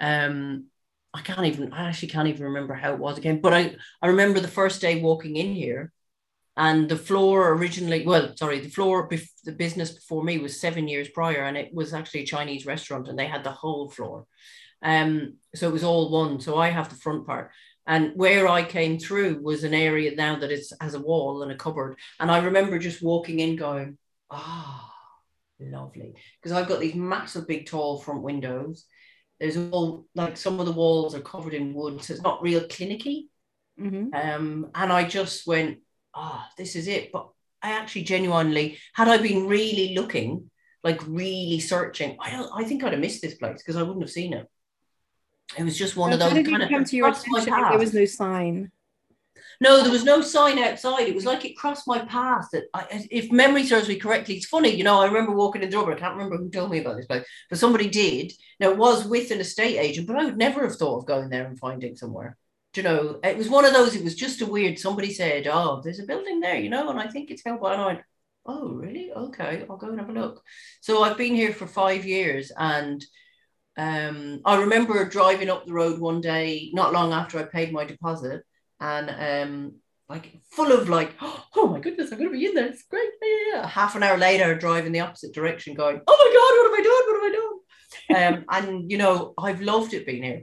Um, 0.00 0.66
I 1.14 1.20
can't 1.20 1.44
even, 1.44 1.72
I 1.72 1.88
actually 1.88 2.08
can't 2.08 2.28
even 2.28 2.44
remember 2.44 2.74
how 2.74 2.92
it 2.92 2.98
was 2.98 3.18
again, 3.18 3.40
but 3.40 3.52
I, 3.52 3.76
I 4.00 4.08
remember 4.08 4.40
the 4.40 4.48
first 4.48 4.80
day 4.80 5.00
walking 5.00 5.36
in 5.36 5.54
here 5.54 5.92
and 6.56 6.88
the 6.88 6.96
floor 6.96 7.52
originally, 7.52 8.04
well, 8.06 8.34
sorry, 8.36 8.60
the 8.60 8.70
floor, 8.70 9.08
the 9.44 9.52
business 9.52 9.90
before 9.90 10.24
me 10.24 10.38
was 10.38 10.60
seven 10.60 10.88
years 10.88 11.08
prior 11.08 11.42
and 11.44 11.56
it 11.56 11.72
was 11.72 11.92
actually 11.92 12.22
a 12.22 12.26
Chinese 12.26 12.66
restaurant 12.66 13.08
and 13.08 13.18
they 13.18 13.26
had 13.26 13.44
the 13.44 13.50
whole 13.50 13.90
floor. 13.90 14.26
Um, 14.82 15.36
so 15.54 15.68
it 15.68 15.72
was 15.72 15.84
all 15.84 16.10
one. 16.10 16.40
So 16.40 16.58
I 16.58 16.70
have 16.70 16.88
the 16.88 16.96
front 16.96 17.26
part. 17.26 17.50
And 17.86 18.12
where 18.14 18.48
I 18.48 18.62
came 18.62 18.98
through 18.98 19.40
was 19.42 19.64
an 19.64 19.74
area 19.74 20.14
now 20.14 20.36
that 20.38 20.52
is 20.52 20.72
has 20.80 20.94
a 20.94 21.00
wall 21.00 21.42
and 21.42 21.50
a 21.50 21.56
cupboard. 21.56 21.96
And 22.20 22.30
I 22.30 22.38
remember 22.38 22.78
just 22.78 23.02
walking 23.02 23.40
in 23.40 23.56
going, 23.56 23.98
ah, 24.30 24.88
oh, 24.88 24.91
lovely 25.70 26.14
because 26.40 26.52
I've 26.52 26.68
got 26.68 26.80
these 26.80 26.94
massive, 26.94 27.46
big, 27.46 27.66
tall 27.66 27.98
front 27.98 28.22
windows. 28.22 28.86
There's 29.40 29.56
all 29.56 30.06
like 30.14 30.36
some 30.36 30.60
of 30.60 30.66
the 30.66 30.72
walls 30.72 31.14
are 31.14 31.20
covered 31.20 31.54
in 31.54 31.74
wood, 31.74 32.02
so 32.02 32.14
it's 32.14 32.22
not 32.22 32.42
real 32.42 32.60
clinicky. 32.62 33.24
Mm-hmm. 33.80 34.14
Um, 34.14 34.70
and 34.74 34.92
I 34.92 35.04
just 35.04 35.46
went, 35.46 35.78
ah, 36.14 36.46
oh, 36.46 36.52
this 36.56 36.76
is 36.76 36.88
it. 36.88 37.10
But 37.12 37.28
I 37.62 37.72
actually 37.72 38.02
genuinely, 38.02 38.78
had 38.94 39.08
I 39.08 39.18
been 39.18 39.46
really 39.46 39.94
looking, 39.94 40.50
like 40.84 41.00
really 41.06 41.60
searching, 41.60 42.16
I 42.20 42.30
don't, 42.30 42.50
I 42.54 42.64
think 42.64 42.84
I'd 42.84 42.92
have 42.92 43.00
missed 43.00 43.22
this 43.22 43.34
place 43.34 43.58
because 43.58 43.76
I 43.76 43.82
wouldn't 43.82 44.02
have 44.02 44.10
seen 44.10 44.32
it. 44.32 44.46
It 45.58 45.64
was 45.64 45.76
just 45.76 45.96
one 45.96 46.10
well, 46.10 46.22
of 46.22 46.34
those 46.34 46.46
kind 46.46 46.62
of 46.62 46.68
come 46.68 46.84
to 46.84 46.96
your 46.96 47.08
attention. 47.08 47.44
There 47.44 47.78
was 47.78 47.94
no 47.94 48.04
sign. 48.04 48.70
No, 49.62 49.80
there 49.80 49.92
was 49.92 50.02
no 50.02 50.20
sign 50.20 50.58
outside. 50.58 51.06
It 51.06 51.14
was 51.14 51.24
like 51.24 51.44
it 51.44 51.56
crossed 51.56 51.86
my 51.86 52.00
path. 52.00 52.48
That 52.52 52.64
I, 52.74 53.06
if 53.12 53.30
memory 53.30 53.64
serves 53.64 53.88
me 53.88 53.94
correctly, 53.96 54.34
it's 54.34 54.46
funny. 54.46 54.70
You 54.70 54.82
know, 54.82 55.00
I 55.00 55.06
remember 55.06 55.30
walking 55.30 55.62
in 55.62 55.70
the 55.70 55.72
door, 55.72 55.86
but 55.86 55.96
I 55.96 56.00
can't 56.00 56.16
remember 56.16 56.36
who 56.36 56.50
told 56.50 56.72
me 56.72 56.80
about 56.80 56.96
this 56.96 57.06
place. 57.06 57.24
But 57.48 57.60
somebody 57.60 57.88
did. 57.88 58.32
Now 58.58 58.70
it 58.70 58.76
was 58.76 59.06
with 59.06 59.30
an 59.30 59.38
estate 59.38 59.78
agent, 59.78 60.08
but 60.08 60.16
I 60.16 60.24
would 60.24 60.36
never 60.36 60.64
have 60.64 60.74
thought 60.74 60.98
of 60.98 61.06
going 61.06 61.28
there 61.28 61.46
and 61.46 61.56
finding 61.56 61.94
somewhere. 61.94 62.36
Do 62.72 62.80
you 62.80 62.88
know, 62.88 63.20
it 63.22 63.36
was 63.38 63.48
one 63.48 63.64
of 63.64 63.72
those. 63.72 63.94
It 63.94 64.02
was 64.02 64.16
just 64.16 64.40
a 64.42 64.46
weird. 64.46 64.80
Somebody 64.80 65.12
said, 65.12 65.46
"Oh, 65.46 65.80
there's 65.80 66.00
a 66.00 66.06
building 66.06 66.40
there," 66.40 66.56
you 66.58 66.68
know, 66.68 66.90
and 66.90 66.98
I 66.98 67.06
think 67.06 67.30
it's 67.30 67.44
held 67.44 67.60
by. 67.60 67.74
And 67.74 67.82
I 67.82 67.86
went, 67.86 68.00
"Oh, 68.44 68.68
really? 68.70 69.12
Okay, 69.12 69.64
I'll 69.70 69.76
go 69.76 69.88
and 69.90 70.00
have 70.00 70.10
a 70.10 70.12
look." 70.12 70.42
So 70.80 71.04
I've 71.04 71.16
been 71.16 71.36
here 71.36 71.52
for 71.52 71.68
five 71.68 72.04
years, 72.04 72.50
and 72.56 73.04
um, 73.76 74.40
I 74.44 74.60
remember 74.60 75.08
driving 75.08 75.50
up 75.50 75.66
the 75.66 75.72
road 75.72 76.00
one 76.00 76.20
day, 76.20 76.70
not 76.74 76.92
long 76.92 77.12
after 77.12 77.38
I 77.38 77.44
paid 77.44 77.72
my 77.72 77.84
deposit, 77.84 78.42
and 78.82 79.10
um, 79.48 79.74
like 80.08 80.40
full 80.50 80.72
of 80.72 80.88
like, 80.88 81.14
oh 81.20 81.68
my 81.68 81.78
goodness, 81.78 82.10
I'm 82.10 82.18
going 82.18 82.30
to 82.30 82.36
be 82.36 82.46
in 82.46 82.54
there. 82.54 82.66
It's 82.66 82.82
great. 82.82 83.08
Yeah. 83.52 83.66
Half 83.66 83.94
an 83.94 84.02
hour 84.02 84.18
later, 84.18 84.54
driving 84.58 84.92
the 84.92 85.00
opposite 85.00 85.32
direction, 85.32 85.74
going, 85.74 86.00
oh 86.06 86.16
my 86.20 86.28
god, 86.34 86.52
what 86.58 86.70
have 86.70 86.80
I 86.80 86.88
done? 86.88 87.04
What 87.06 87.22
have 87.22 87.32
I 87.32 87.36
done? 87.38 87.52
um, 88.34 88.44
and 88.50 88.90
you 88.90 88.98
know, 88.98 89.34
I've 89.38 89.62
loved 89.62 89.94
it 89.94 90.04
being 90.04 90.24
here. 90.24 90.42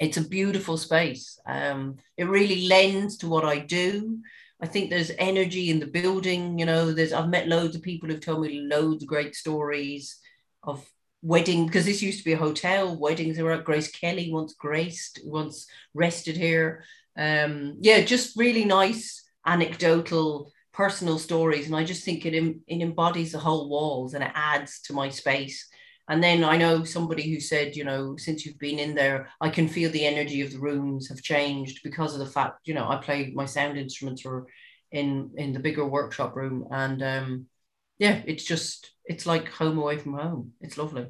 It's 0.00 0.16
a 0.16 0.26
beautiful 0.26 0.78
space. 0.78 1.38
Um, 1.46 1.98
it 2.16 2.24
really 2.24 2.66
lends 2.66 3.18
to 3.18 3.28
what 3.28 3.44
I 3.44 3.58
do. 3.58 4.20
I 4.62 4.66
think 4.66 4.88
there's 4.88 5.12
energy 5.18 5.68
in 5.68 5.78
the 5.78 5.86
building. 5.86 6.58
You 6.58 6.64
know, 6.64 6.92
there's 6.92 7.12
I've 7.12 7.28
met 7.28 7.48
loads 7.48 7.76
of 7.76 7.82
people 7.82 8.08
who've 8.08 8.20
told 8.20 8.42
me 8.42 8.62
loads 8.62 9.02
of 9.02 9.08
great 9.08 9.34
stories 9.34 10.18
of 10.62 10.82
wedding 11.22 11.66
because 11.66 11.84
this 11.84 12.02
used 12.02 12.18
to 12.18 12.24
be 12.24 12.32
a 12.32 12.38
hotel. 12.38 12.96
Weddings 12.96 13.38
were 13.38 13.52
at 13.52 13.64
Grace 13.64 13.90
Kelly 13.90 14.32
once 14.32 14.54
graced, 14.54 15.20
once 15.24 15.66
rested 15.94 16.36
here. 16.36 16.84
Um, 17.20 17.76
yeah, 17.80 18.02
just 18.02 18.36
really 18.38 18.64
nice 18.64 19.22
anecdotal 19.46 20.52
personal 20.72 21.18
stories, 21.18 21.66
and 21.66 21.76
I 21.76 21.84
just 21.84 22.04
think 22.04 22.26
it 22.26 22.34
it 22.34 22.82
embodies 22.82 23.32
the 23.32 23.38
whole 23.38 23.68
walls 23.68 24.14
and 24.14 24.24
it 24.24 24.32
adds 24.34 24.80
to 24.82 24.94
my 24.94 25.10
space. 25.10 25.68
And 26.08 26.24
then 26.24 26.42
I 26.44 26.56
know 26.56 26.84
somebody 26.84 27.30
who 27.32 27.38
said, 27.40 27.76
you 27.76 27.84
know, 27.84 28.16
since 28.16 28.44
you've 28.44 28.58
been 28.58 28.80
in 28.80 28.94
there, 28.96 29.28
I 29.40 29.50
can 29.50 29.68
feel 29.68 29.90
the 29.90 30.06
energy 30.06 30.40
of 30.42 30.52
the 30.52 30.58
rooms 30.58 31.08
have 31.08 31.22
changed 31.22 31.80
because 31.84 32.14
of 32.14 32.20
the 32.20 32.26
fact, 32.26 32.66
you 32.66 32.74
know, 32.74 32.88
I 32.88 32.96
play 32.96 33.32
my 33.34 33.46
sound 33.46 33.78
instruments 33.78 34.24
or 34.26 34.46
in 34.92 35.30
in 35.36 35.52
the 35.52 35.60
bigger 35.60 35.86
workshop 35.86 36.36
room, 36.36 36.66
and 36.72 37.02
um, 37.02 37.46
yeah, 37.98 38.22
it's 38.26 38.44
just 38.44 38.92
it's 39.04 39.26
like 39.26 39.48
home 39.48 39.78
away 39.78 39.98
from 39.98 40.14
home. 40.14 40.52
It's 40.60 40.78
lovely. 40.78 41.08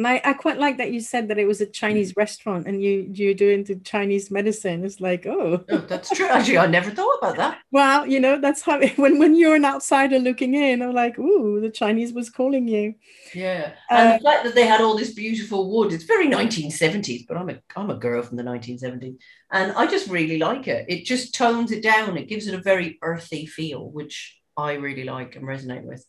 And 0.00 0.08
I, 0.08 0.18
I 0.24 0.32
quite 0.32 0.56
like 0.56 0.78
that 0.78 0.92
you 0.92 1.00
said 1.00 1.28
that 1.28 1.38
it 1.38 1.46
was 1.46 1.60
a 1.60 1.66
Chinese 1.66 2.16
restaurant 2.16 2.66
and 2.66 2.82
you 2.82 3.10
you're 3.12 3.34
doing 3.34 3.64
the 3.64 3.74
Chinese 3.74 4.30
medicine. 4.30 4.82
It's 4.82 4.98
like, 4.98 5.26
oh. 5.26 5.62
oh 5.70 5.78
that's 5.80 6.08
true. 6.08 6.26
Actually, 6.26 6.56
I 6.56 6.68
never 6.68 6.90
thought 6.90 7.18
about 7.18 7.36
that. 7.36 7.58
Well, 7.70 8.06
you 8.06 8.18
know, 8.18 8.40
that's 8.40 8.62
how 8.62 8.80
when 8.96 9.18
when 9.18 9.36
you're 9.36 9.56
an 9.56 9.66
outsider 9.66 10.18
looking 10.18 10.54
in, 10.54 10.80
I'm 10.80 10.94
like, 10.94 11.18
ooh, 11.18 11.60
the 11.60 11.68
Chinese 11.68 12.14
was 12.14 12.30
calling 12.30 12.66
you. 12.66 12.94
Yeah. 13.34 13.72
Uh, 13.90 13.94
and 13.94 14.20
the 14.20 14.24
fact 14.24 14.44
that 14.44 14.54
they 14.54 14.66
had 14.66 14.80
all 14.80 14.96
this 14.96 15.12
beautiful 15.12 15.70
wood, 15.70 15.92
it's 15.92 16.04
very 16.04 16.28
1970s, 16.28 17.26
but 17.28 17.36
I'm 17.36 17.50
a 17.50 17.58
I'm 17.76 17.90
a 17.90 17.96
girl 17.96 18.22
from 18.22 18.38
the 18.38 18.42
1970s. 18.42 19.18
And 19.52 19.72
I 19.72 19.86
just 19.86 20.08
really 20.08 20.38
like 20.38 20.66
it. 20.66 20.86
It 20.88 21.04
just 21.04 21.34
tones 21.34 21.72
it 21.72 21.82
down. 21.82 22.16
It 22.16 22.26
gives 22.26 22.46
it 22.46 22.54
a 22.54 22.62
very 22.62 22.98
earthy 23.02 23.44
feel, 23.44 23.90
which 23.90 24.40
I 24.56 24.72
really 24.72 25.04
like 25.04 25.36
and 25.36 25.44
resonate 25.44 25.84
with. 25.84 26.06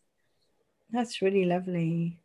That's 0.91 1.21
really 1.21 1.43
lovely. 1.43 2.20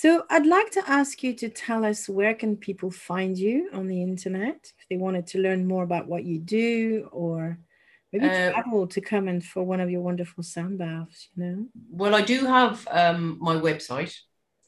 So 0.00 0.22
I'd 0.30 0.46
like 0.46 0.70
to 0.70 0.88
ask 0.88 1.24
you 1.24 1.34
to 1.34 1.48
tell 1.48 1.84
us 1.84 2.08
where 2.08 2.32
can 2.32 2.56
people 2.56 2.88
find 2.88 3.36
you 3.36 3.68
on 3.72 3.88
the 3.88 4.00
internet 4.00 4.72
if 4.78 4.86
they 4.88 4.96
wanted 4.96 5.26
to 5.26 5.40
learn 5.40 5.66
more 5.66 5.82
about 5.82 6.06
what 6.06 6.22
you 6.22 6.38
do 6.38 7.08
or 7.10 7.58
maybe 8.12 8.26
uh, 8.26 8.52
travel 8.52 8.86
to 8.86 9.00
come 9.00 9.26
and 9.26 9.44
for 9.44 9.64
one 9.64 9.80
of 9.80 9.90
your 9.90 10.02
wonderful 10.02 10.44
sound 10.44 10.78
baths, 10.78 11.30
you 11.34 11.44
know? 11.44 11.66
Well, 11.90 12.14
I 12.14 12.22
do 12.22 12.46
have 12.46 12.86
um, 12.92 13.38
my 13.40 13.56
website, 13.56 14.16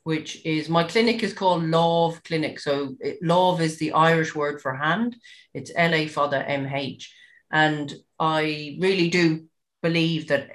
which 0.02 0.44
is 0.44 0.68
my 0.68 0.82
clinic 0.82 1.22
is 1.22 1.32
called 1.32 1.62
Lámh 1.62 2.24
Clinic. 2.24 2.58
So 2.58 2.96
it, 2.98 3.22
Lámh 3.22 3.60
is 3.60 3.78
the 3.78 3.92
Irish 3.92 4.34
word 4.34 4.60
for 4.60 4.74
hand. 4.74 5.14
It's 5.54 5.70
L 5.76 5.94
A 5.94 6.08
fada 6.08 6.44
M 6.50 6.66
H. 6.66 7.14
And 7.52 7.94
I 8.18 8.76
really 8.80 9.08
do 9.10 9.46
believe 9.80 10.26
that 10.26 10.50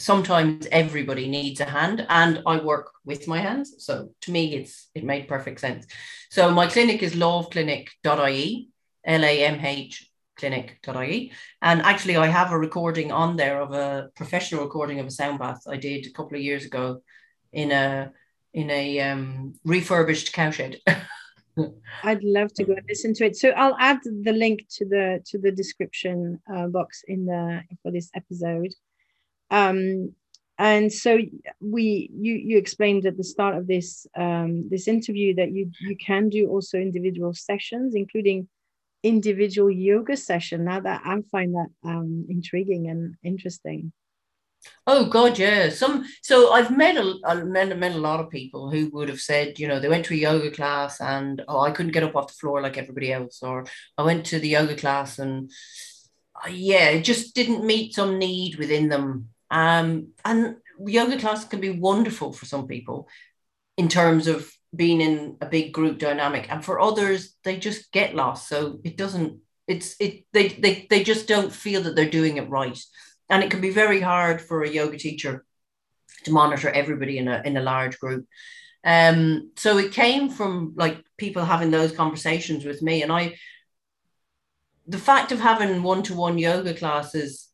sometimes 0.00 0.66
everybody 0.72 1.28
needs 1.28 1.60
a 1.60 1.64
hand 1.64 2.06
and 2.08 2.42
I 2.46 2.58
work 2.58 2.90
with 3.04 3.28
my 3.28 3.38
hands. 3.38 3.74
So 3.78 4.10
to 4.22 4.32
me, 4.32 4.54
it's 4.54 4.88
it 4.94 5.04
made 5.04 5.28
perfect 5.28 5.60
sense. 5.60 5.86
So 6.30 6.50
my 6.50 6.66
clinic 6.66 7.02
is 7.02 7.14
lamhclinic.ie, 7.14 8.68
L-A-M-H 9.04 10.10
clinic.ie. 10.36 11.32
And 11.60 11.82
actually 11.82 12.16
I 12.16 12.26
have 12.26 12.50
a 12.50 12.58
recording 12.58 13.12
on 13.12 13.36
there 13.36 13.60
of 13.60 13.72
a 13.72 14.08
professional 14.16 14.64
recording 14.64 14.98
of 14.98 15.06
a 15.06 15.10
sound 15.10 15.38
bath 15.38 15.62
I 15.68 15.76
did 15.76 16.06
a 16.06 16.12
couple 16.12 16.36
of 16.36 16.42
years 16.42 16.64
ago 16.64 17.02
in 17.52 17.70
a 17.70 18.12
in 18.52 18.70
a 18.70 19.00
um, 19.00 19.54
refurbished 19.64 20.32
cowshed. 20.32 20.76
I'd 22.02 22.24
love 22.24 22.52
to 22.54 22.64
go 22.64 22.72
and 22.72 22.86
listen 22.88 23.12
to 23.14 23.26
it. 23.26 23.36
So 23.36 23.50
I'll 23.50 23.76
add 23.78 23.98
the 24.02 24.32
link 24.32 24.66
to 24.76 24.84
the 24.86 25.20
to 25.26 25.38
the 25.38 25.52
description 25.52 26.40
uh, 26.52 26.66
box 26.68 27.04
in 27.06 27.26
the 27.26 27.62
for 27.82 27.92
this 27.92 28.10
episode. 28.14 28.72
Um, 29.50 30.14
and 30.58 30.92
so 30.92 31.18
we 31.60 32.10
you 32.12 32.34
you 32.34 32.58
explained 32.58 33.06
at 33.06 33.16
the 33.16 33.24
start 33.24 33.56
of 33.56 33.66
this 33.66 34.06
um, 34.14 34.68
this 34.68 34.88
interview 34.88 35.34
that 35.36 35.52
you 35.52 35.70
you 35.80 35.96
can 35.96 36.28
do 36.28 36.48
also 36.48 36.76
individual 36.76 37.32
sessions, 37.32 37.94
including 37.94 38.46
individual 39.02 39.70
yoga 39.70 40.16
session. 40.16 40.64
Now 40.64 40.80
that 40.80 41.00
I 41.04 41.18
find 41.32 41.54
that 41.54 41.68
um, 41.82 42.26
intriguing 42.28 42.90
and 42.90 43.14
interesting. 43.22 43.92
Oh 44.86 45.06
God, 45.06 45.38
yeah. 45.38 45.70
Some 45.70 46.04
so 46.22 46.52
I've 46.52 46.76
met 46.76 46.98
a 46.98 47.14
I 47.24 47.42
met, 47.42 47.76
met 47.78 47.94
a 47.94 47.98
lot 47.98 48.20
of 48.20 48.28
people 48.28 48.70
who 48.70 48.90
would 48.92 49.08
have 49.08 49.20
said, 49.20 49.58
you 49.58 49.66
know, 49.66 49.80
they 49.80 49.88
went 49.88 50.04
to 50.06 50.14
a 50.14 50.18
yoga 50.18 50.50
class 50.50 51.00
and 51.00 51.42
oh, 51.48 51.60
I 51.60 51.70
couldn't 51.70 51.92
get 51.92 52.02
up 52.02 52.16
off 52.16 52.28
the 52.28 52.34
floor 52.34 52.60
like 52.60 52.76
everybody 52.76 53.12
else, 53.12 53.42
or 53.42 53.64
I 53.96 54.02
went 54.02 54.26
to 54.26 54.38
the 54.38 54.48
yoga 54.48 54.76
class 54.76 55.18
and 55.18 55.50
uh, 56.44 56.50
yeah, 56.50 56.90
it 56.90 57.02
just 57.02 57.34
didn't 57.34 57.64
meet 57.64 57.94
some 57.94 58.18
need 58.18 58.56
within 58.56 58.90
them 58.90 59.30
um, 59.50 60.08
and 60.24 60.56
yoga 60.86 61.18
class 61.18 61.44
can 61.44 61.60
be 61.60 61.70
wonderful 61.70 62.32
for 62.32 62.46
some 62.46 62.66
people 62.66 63.08
in 63.76 63.88
terms 63.88 64.26
of 64.26 64.50
being 64.74 65.00
in 65.00 65.36
a 65.40 65.46
big 65.46 65.72
group 65.72 65.98
dynamic. 65.98 66.46
And 66.50 66.64
for 66.64 66.80
others, 66.80 67.34
they 67.44 67.58
just 67.58 67.92
get 67.92 68.14
lost. 68.14 68.48
So 68.48 68.80
it 68.84 68.96
doesn't, 68.96 69.40
it's, 69.66 69.96
it, 69.98 70.24
they, 70.32 70.48
they, 70.48 70.86
they 70.88 71.02
just 71.02 71.26
don't 71.26 71.52
feel 71.52 71.82
that 71.82 71.96
they're 71.96 72.08
doing 72.08 72.36
it 72.36 72.48
right. 72.48 72.78
And 73.28 73.42
it 73.42 73.50
can 73.50 73.60
be 73.60 73.70
very 73.70 74.00
hard 74.00 74.40
for 74.40 74.62
a 74.62 74.68
yoga 74.68 74.96
teacher 74.96 75.44
to 76.24 76.32
monitor 76.32 76.68
everybody 76.68 77.18
in 77.18 77.28
a, 77.28 77.42
in 77.44 77.56
a 77.56 77.62
large 77.62 77.98
group. 77.98 78.26
Um, 78.84 79.50
so 79.56 79.78
it 79.78 79.92
came 79.92 80.30
from 80.30 80.74
like 80.76 81.04
people 81.18 81.44
having 81.44 81.70
those 81.70 81.92
conversations 81.92 82.64
with 82.64 82.80
me. 82.82 83.02
And 83.02 83.12
I, 83.12 83.36
the 84.86 84.98
fact 84.98 85.32
of 85.32 85.40
having 85.40 85.82
one-to-one 85.82 86.38
yoga 86.38 86.74
classes 86.74 87.49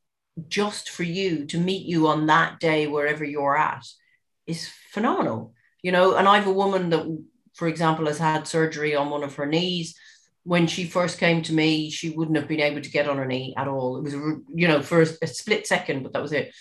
just 0.48 0.90
for 0.90 1.02
you 1.02 1.46
to 1.46 1.58
meet 1.58 1.86
you 1.86 2.08
on 2.08 2.26
that 2.26 2.60
day 2.60 2.86
wherever 2.86 3.24
you're 3.24 3.56
at 3.56 3.84
is 4.46 4.68
phenomenal 4.90 5.54
you 5.86 5.92
know? 5.92 6.16
And 6.16 6.26
i 6.26 6.36
have 6.36 6.48
a 6.48 6.52
woman 6.52 6.90
that 6.90 7.04
for 7.54 7.68
example 7.68 8.06
has 8.06 8.18
had 8.18 8.48
surgery 8.48 8.96
on 8.96 9.08
one 9.08 9.22
of 9.22 9.36
her 9.36 9.46
knees. 9.46 9.94
When 10.42 10.66
she 10.66 10.84
first 10.84 11.18
came 11.18 11.42
to 11.42 11.52
me 11.52 11.90
she 11.90 12.10
wouldn't 12.10 12.36
have 12.36 12.48
been 12.48 12.60
able 12.60 12.82
to 12.82 12.90
get 12.90 13.08
on 13.08 13.18
her 13.18 13.24
knee 13.24 13.54
at 13.56 13.68
all. 13.68 13.96
It 13.96 14.02
was 14.02 14.14
you 14.14 14.66
know 14.68 14.82
for 14.82 15.02
a, 15.02 15.06
a 15.22 15.26
split 15.28 15.64
second 15.66 16.02
but 16.02 16.12
that 16.12 16.22
was 16.22 16.32
it. 16.32 16.52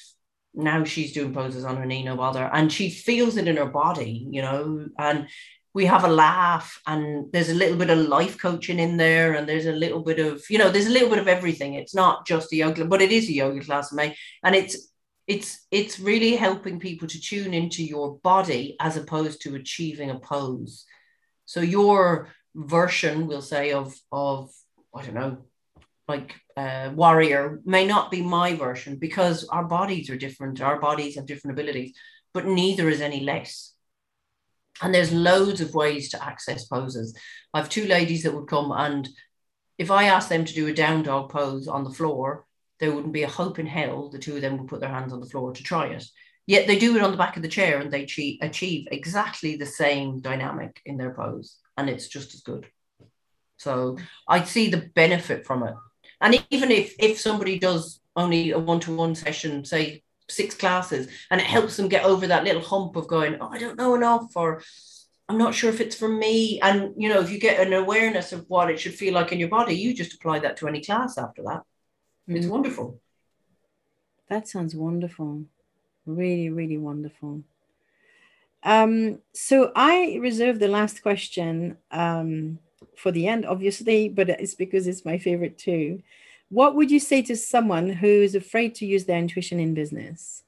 Now 0.53 0.83
she's 0.83 1.11
doing 1.11 1.33
poses 1.33 1.65
on 1.65 1.77
her 1.77 1.87
knee 1.87 2.03
no 2.03 2.15
bother. 2.15 2.47
And 2.53 2.71
she 2.71 2.91
feels 2.91 3.35
it 3.37 3.47
in 3.47 3.57
her 3.57 3.65
body 3.65 4.27
you 4.29 4.43
know? 4.43 4.87
And 4.97 5.27
we 5.75 5.85
have 5.85 6.05
a 6.05 6.07
laugh 6.25 6.81
and 6.87 7.29
there's 7.33 7.49
a 7.49 7.53
little 7.53 7.77
bit 7.77 7.89
of 7.89 8.07
life 8.07 8.39
coaching 8.39 8.79
in 8.79 8.95
there 8.95 9.33
and 9.33 9.47
there's 9.47 9.65
a 9.65 9.73
little 9.73 10.01
bit 10.01 10.19
of 10.19 10.41
you 10.49 10.57
know 10.57 10.69
there's 10.71 10.87
a 10.87 10.97
little 10.97 11.09
bit 11.09 11.19
of 11.19 11.27
everything. 11.27 11.73
It's 11.73 11.93
not 11.93 12.25
just 12.25 12.53
a 12.53 12.55
yoga 12.55 12.85
but 12.85 13.01
it 13.01 13.11
is 13.11 13.27
a 13.27 13.33
yoga 13.33 13.59
class 13.59 13.91
May 13.91 14.15
and 14.41 14.55
it's 14.55 14.93
it's 15.27 15.67
it's 15.71 15.99
really 15.99 16.37
helping 16.37 16.79
people 16.79 17.09
to 17.09 17.19
tune 17.19 17.53
into 17.53 17.83
your 17.83 18.17
body 18.19 18.77
as 18.79 18.95
opposed 18.95 19.41
to 19.41 19.55
achieving 19.55 20.09
a 20.11 20.19
pose. 20.19 20.85
So 21.45 21.59
your 21.59 22.33
version 22.55 23.27
we'll 23.27 23.41
say 23.41 23.73
of 23.73 23.93
of 24.13 24.49
i 24.95 25.01
don't 25.03 25.13
know 25.13 25.37
like 26.07 26.35
uh, 26.55 26.89
warrior 26.95 27.59
may 27.65 27.85
not 27.85 28.09
be 28.11 28.21
my 28.21 28.55
version 28.55 28.95
because 28.95 29.45
our 29.49 29.65
bodies 29.65 30.09
are 30.09 30.15
different. 30.15 30.61
Our 30.61 30.79
bodies 30.79 31.15
have 31.15 31.25
different 31.25 31.59
abilities 31.59 31.93
but 32.33 32.45
neither 32.45 32.87
is 32.89 33.01
any 33.01 33.21
less 33.21 33.74
and 34.81 34.93
there's 34.93 35.11
loads 35.11 35.61
of 35.61 35.73
ways 35.73 36.09
to 36.09 36.23
access 36.23 36.65
poses. 36.65 37.17
I 37.53 37.59
have 37.59 37.69
two 37.69 37.85
ladies 37.85 38.23
that 38.23 38.33
would 38.33 38.47
come, 38.47 38.71
and 38.71 39.07
if 39.77 39.91
I 39.91 40.05
asked 40.05 40.29
them 40.29 40.45
to 40.45 40.53
do 40.53 40.67
a 40.67 40.73
down 40.73 41.03
dog 41.03 41.29
pose 41.29 41.67
on 41.67 41.83
the 41.83 41.89
floor, 41.89 42.45
there 42.79 42.91
wouldn't 42.93 43.13
be 43.13 43.23
a 43.23 43.29
hope 43.29 43.59
in 43.59 43.65
hell 43.65 44.09
the 44.09 44.19
two 44.19 44.35
of 44.35 44.41
them 44.41 44.57
would 44.57 44.67
put 44.67 44.81
their 44.81 44.89
hands 44.89 45.13
on 45.13 45.21
the 45.21 45.29
floor 45.29 45.53
to 45.53 45.63
try 45.63 45.87
it. 45.87 46.05
Yet 46.47 46.67
they 46.67 46.77
do 46.77 46.95
it 46.95 47.01
on 47.01 47.11
the 47.11 47.17
back 47.17 47.37
of 47.37 47.41
the 47.41 47.47
chair 47.47 47.79
and 47.79 47.91
they 47.91 48.03
achieve, 48.41 48.87
exactly 48.91 49.55
the 49.55 49.65
same 49.65 50.19
dynamic 50.19 50.81
in 50.85 50.97
their 50.97 51.13
pose, 51.13 51.57
and 51.77 51.89
it's 51.89 52.07
just 52.07 52.33
as 52.35 52.41
good. 52.41 52.67
So 53.57 53.97
I 54.27 54.43
see 54.43 54.69
the 54.69 54.89
benefit 54.93 55.45
from 55.45 55.63
it. 55.63 55.73
And 56.21 56.45
even 56.49 56.71
if 56.71 56.95
if 56.99 57.19
somebody 57.19 57.57
does 57.59 57.99
only 58.15 58.51
a 58.51 58.59
one-to-one 58.59 59.15
session, 59.15 59.65
say 59.65 60.03
six 60.27 60.55
classes 60.55 61.07
and 61.29 61.39
it 61.39 61.47
helps 61.47 61.77
them 61.77 61.87
get 61.87 62.05
over 62.05 62.27
that 62.27 62.43
little 62.43 62.61
hump 62.61 62.95
of 62.95 63.07
going 63.07 63.37
oh 63.39 63.49
i 63.49 63.59
don't 63.59 63.77
know 63.77 63.95
enough 63.95 64.35
or 64.35 64.61
i'm 65.29 65.37
not 65.37 65.53
sure 65.53 65.69
if 65.69 65.81
it's 65.81 65.95
for 65.95 66.09
me. 66.09 66.59
And 66.61 66.93
you 66.97 67.09
know 67.09 67.21
if 67.21 67.29
you 67.31 67.39
get 67.39 67.65
an 67.65 67.73
awareness 67.73 68.31
of 68.33 68.45
what 68.47 68.69
it 68.69 68.79
should 68.79 68.95
feel 68.95 69.13
like 69.13 69.31
in 69.31 69.39
your 69.39 69.49
body 69.49 69.75
you 69.75 69.93
just 69.93 70.15
apply 70.15 70.39
that 70.39 70.57
to 70.57 70.67
any 70.67 70.81
class 70.83 71.17
after 71.17 71.43
that. 71.43 71.63
Mm. 72.29 72.37
it's 72.37 72.47
wonderful. 72.47 72.99
That 74.29 74.47
sounds 74.47 74.75
wonderful. 74.75 75.45
Really 76.05 76.49
really 76.49 76.77
wonderful. 76.77 77.43
Um, 78.65 79.19
so 79.31 79.71
I 79.75 80.17
reserve 80.19 80.57
the 80.57 80.67
last 80.67 81.03
question 81.03 81.77
um, 81.91 82.57
for 82.97 83.11
the 83.11 83.27
end, 83.27 83.45
obviously, 83.45 84.09
but 84.09 84.27
it's 84.27 84.55
because 84.55 84.87
it's 84.87 85.05
my 85.05 85.19
favorite 85.19 85.59
too. 85.59 86.01
What 86.55 86.73
would 86.75 86.89
you 86.89 87.01
say 87.01 87.21
to 87.23 87.35
someone 87.35 87.89
who 87.89 88.07
is 88.07 88.33
afraid 88.33 88.75
to 88.75 88.85
use 88.85 89.03
their 89.03 89.17
intuition 89.17 89.59
in 89.59 89.73
business? 89.73 90.43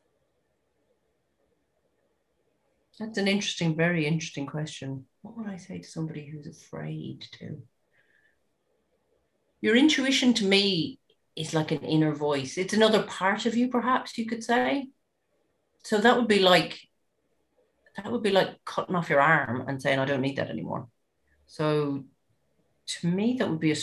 That's 2.98 3.17
an 3.17 3.28
interesting, 3.28 3.76
very 3.76 4.08
interesting 4.08 4.46
question. 4.46 5.06
What 5.22 5.36
would 5.36 5.48
I 5.48 5.58
say 5.58 5.80
to 5.80 5.84
somebody 5.84 6.26
who's 6.26 6.48
afraid 6.48 7.28
to? 7.39 7.62
Your 9.60 9.76
intuition 9.76 10.34
to 10.36 10.46
me 10.46 10.98
is 11.36 11.54
like 11.54 11.72
an 11.74 11.84
inner 11.84 12.15
voice. 12.15 12.58
It's 12.58 12.74
another 12.74 13.04
part 13.04 13.46
of 13.46 13.58
you, 13.58 13.67
perhaps 13.67 14.17
you 14.17 14.28
could 14.28 14.46
say. 14.46 14.88
So 15.84 15.98
that 15.98 16.15
would 16.15 16.30
be 16.30 16.39
like 16.39 16.80
that 17.98 18.10
would 18.10 18.24
be 18.24 18.32
like 18.32 18.63
cutting 18.63 18.96
off 18.96 19.10
your 19.10 19.20
arm 19.20 19.65
and 19.67 19.82
saying, 19.82 20.00
I 20.00 20.06
don't 20.06 20.22
need 20.22 20.38
that 20.38 20.50
anymore. 20.50 20.88
So 21.48 22.06
to 22.93 23.08
me, 23.08 23.36
that 23.39 23.50
would 23.50 23.60
be 23.60 23.74
a 23.74 23.78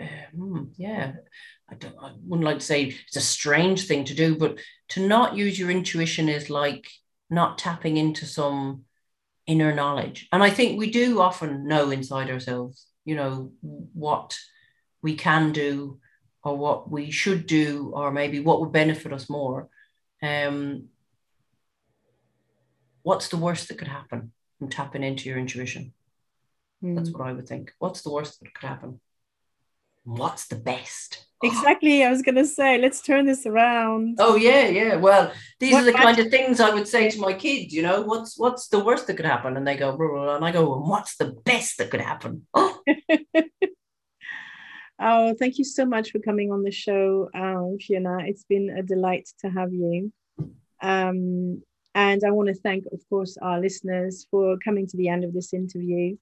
uh, 0.00 0.06
yeah. 0.76 1.12
I 1.70 1.74
don't. 1.76 1.96
I 2.00 2.12
wouldn't 2.26 2.44
like 2.44 2.58
to 2.58 2.64
say 2.64 2.94
it's 3.06 3.16
a 3.16 3.20
strange 3.20 3.86
thing 3.86 4.04
to 4.04 4.14
do, 4.14 4.36
but 4.36 4.58
to 4.90 5.06
not 5.06 5.36
use 5.36 5.58
your 5.58 5.70
intuition 5.70 6.28
is 6.28 6.50
like 6.50 6.88
not 7.30 7.58
tapping 7.58 7.96
into 7.96 8.26
some 8.26 8.84
inner 9.46 9.74
knowledge. 9.74 10.28
And 10.32 10.42
I 10.42 10.50
think 10.50 10.78
we 10.78 10.90
do 10.90 11.20
often 11.20 11.66
know 11.66 11.90
inside 11.90 12.30
ourselves, 12.30 12.86
you 13.04 13.16
know, 13.16 13.52
what 13.62 14.38
we 15.02 15.16
can 15.16 15.52
do 15.52 15.98
or 16.42 16.56
what 16.56 16.90
we 16.90 17.10
should 17.10 17.46
do, 17.46 17.90
or 17.94 18.10
maybe 18.10 18.40
what 18.40 18.60
would 18.60 18.72
benefit 18.72 19.12
us 19.12 19.30
more. 19.30 19.68
Um, 20.22 20.88
what's 23.02 23.28
the 23.28 23.38
worst 23.38 23.68
that 23.68 23.78
could 23.78 23.88
happen 23.88 24.32
from 24.58 24.68
tapping 24.68 25.02
into 25.02 25.28
your 25.28 25.38
intuition? 25.38 25.94
Mm. 26.82 26.96
That's 26.96 27.10
what 27.10 27.26
I 27.26 27.32
would 27.32 27.48
think. 27.48 27.72
What's 27.78 28.02
the 28.02 28.12
worst 28.12 28.40
that 28.40 28.54
could 28.54 28.68
happen? 28.68 29.00
What's 30.04 30.46
the 30.46 30.56
best? 30.56 31.26
Exactly. 31.44 32.04
I 32.04 32.10
was 32.10 32.22
going 32.22 32.36
to 32.36 32.46
say, 32.46 32.78
let's 32.78 33.00
turn 33.00 33.26
this 33.26 33.46
around. 33.46 34.16
Oh 34.18 34.36
yeah, 34.36 34.66
yeah. 34.66 34.96
Well, 34.96 35.32
these 35.60 35.72
what 35.72 35.82
are 35.82 35.86
the 35.86 35.92
kind 35.92 36.18
of 36.18 36.28
things 36.30 36.60
I 36.60 36.70
would 36.70 36.88
say 36.88 37.10
to 37.10 37.20
my 37.20 37.32
kids. 37.32 37.72
You 37.72 37.82
know, 37.82 38.02
what's 38.02 38.38
what's 38.38 38.68
the 38.68 38.82
worst 38.82 39.06
that 39.06 39.14
could 39.14 39.26
happen? 39.26 39.56
And 39.56 39.66
they 39.66 39.76
go, 39.76 39.96
blah, 39.96 40.08
blah, 40.08 40.24
blah. 40.24 40.36
and 40.36 40.44
I 40.44 40.52
go, 40.52 40.74
and 40.74 40.88
what's 40.88 41.16
the 41.16 41.32
best 41.44 41.78
that 41.78 41.90
could 41.90 42.00
happen? 42.00 42.46
Oh. 42.54 42.80
oh, 44.98 45.34
thank 45.38 45.58
you 45.58 45.64
so 45.64 45.84
much 45.84 46.10
for 46.10 46.18
coming 46.18 46.52
on 46.52 46.62
the 46.62 46.70
show, 46.70 47.28
um, 47.34 47.78
Fiona. 47.80 48.18
It's 48.26 48.44
been 48.44 48.70
a 48.70 48.82
delight 48.82 49.28
to 49.40 49.50
have 49.50 49.72
you. 49.72 50.12
Um, 50.82 51.62
and 51.94 52.22
I 52.24 52.30
want 52.30 52.48
to 52.48 52.54
thank, 52.54 52.86
of 52.92 53.00
course, 53.08 53.36
our 53.40 53.60
listeners 53.60 54.26
for 54.30 54.58
coming 54.58 54.86
to 54.88 54.96
the 54.96 55.08
end 55.08 55.24
of 55.24 55.32
this 55.32 55.54
interview. 55.54 56.16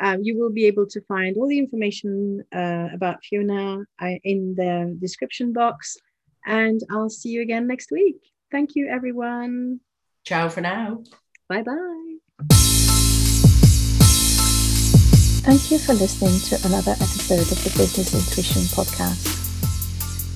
Um, 0.00 0.20
you 0.22 0.38
will 0.38 0.50
be 0.50 0.66
able 0.66 0.86
to 0.86 1.00
find 1.02 1.36
all 1.36 1.48
the 1.48 1.58
information 1.58 2.44
uh, 2.54 2.88
about 2.92 3.24
Fiona 3.24 3.84
uh, 4.00 4.14
in 4.24 4.54
the 4.56 4.96
description 5.00 5.52
box. 5.52 5.96
And 6.46 6.80
I'll 6.90 7.10
see 7.10 7.30
you 7.30 7.42
again 7.42 7.66
next 7.66 7.90
week. 7.90 8.16
Thank 8.50 8.74
you, 8.74 8.88
everyone. 8.88 9.80
Ciao 10.24 10.48
for 10.48 10.60
now. 10.60 11.02
Bye 11.48 11.62
bye. 11.62 12.16
Thank 15.48 15.70
you 15.70 15.78
for 15.78 15.94
listening 15.94 16.38
to 16.50 16.66
another 16.68 16.92
episode 16.92 17.40
of 17.40 17.64
the 17.64 17.72
Business 17.76 18.12
Intuition 18.12 18.62
Podcast. 18.76 19.38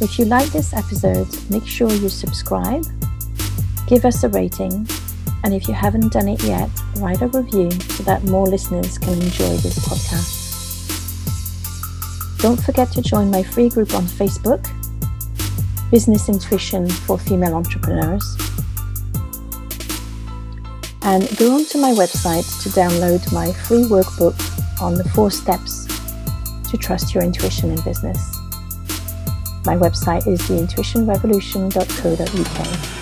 If 0.01 0.18
you 0.18 0.25
like 0.25 0.48
this 0.48 0.72
episode, 0.72 1.29
make 1.51 1.66
sure 1.66 1.90
you 1.92 2.09
subscribe, 2.09 2.85
give 3.87 4.07
us 4.07 4.25
a 4.25 4.31
rating, 4.31 4.88
and 5.44 5.55
if 5.55 5.68
you 5.68 5.74
haven't 5.74 6.12
done 6.12 6.28
it 6.28 6.42
yet, 6.44 6.70
write 6.96 7.20
a 7.22 7.26
review 7.26 7.70
so 7.70 8.02
that 8.05 8.24
more 8.24 8.46
listeners 8.46 8.98
can 8.98 9.14
enjoy 9.14 9.57
this 9.59 9.78
podcast. 9.81 10.40
Don't 12.40 12.62
forget 12.62 12.90
to 12.92 13.02
join 13.02 13.31
my 13.31 13.42
free 13.42 13.68
group 13.68 13.94
on 13.94 14.05
Facebook, 14.05 14.68
Business 15.90 16.28
Intuition 16.28 16.88
for 16.88 17.18
Female 17.18 17.55
Entrepreneurs. 17.55 18.37
And 21.02 21.28
go 21.37 21.55
onto 21.55 21.78
my 21.78 21.92
website 21.92 22.62
to 22.62 22.68
download 22.68 23.33
my 23.33 23.52
free 23.52 23.83
workbook 23.83 24.37
on 24.81 24.94
the 24.94 25.05
four 25.11 25.31
steps 25.31 25.87
to 26.70 26.76
trust 26.76 27.14
your 27.14 27.22
intuition 27.22 27.70
in 27.70 27.81
business. 27.83 28.37
My 29.64 29.76
website 29.76 30.26
is 30.26 30.40
theintuitionrevolution.co.uk. 30.42 33.02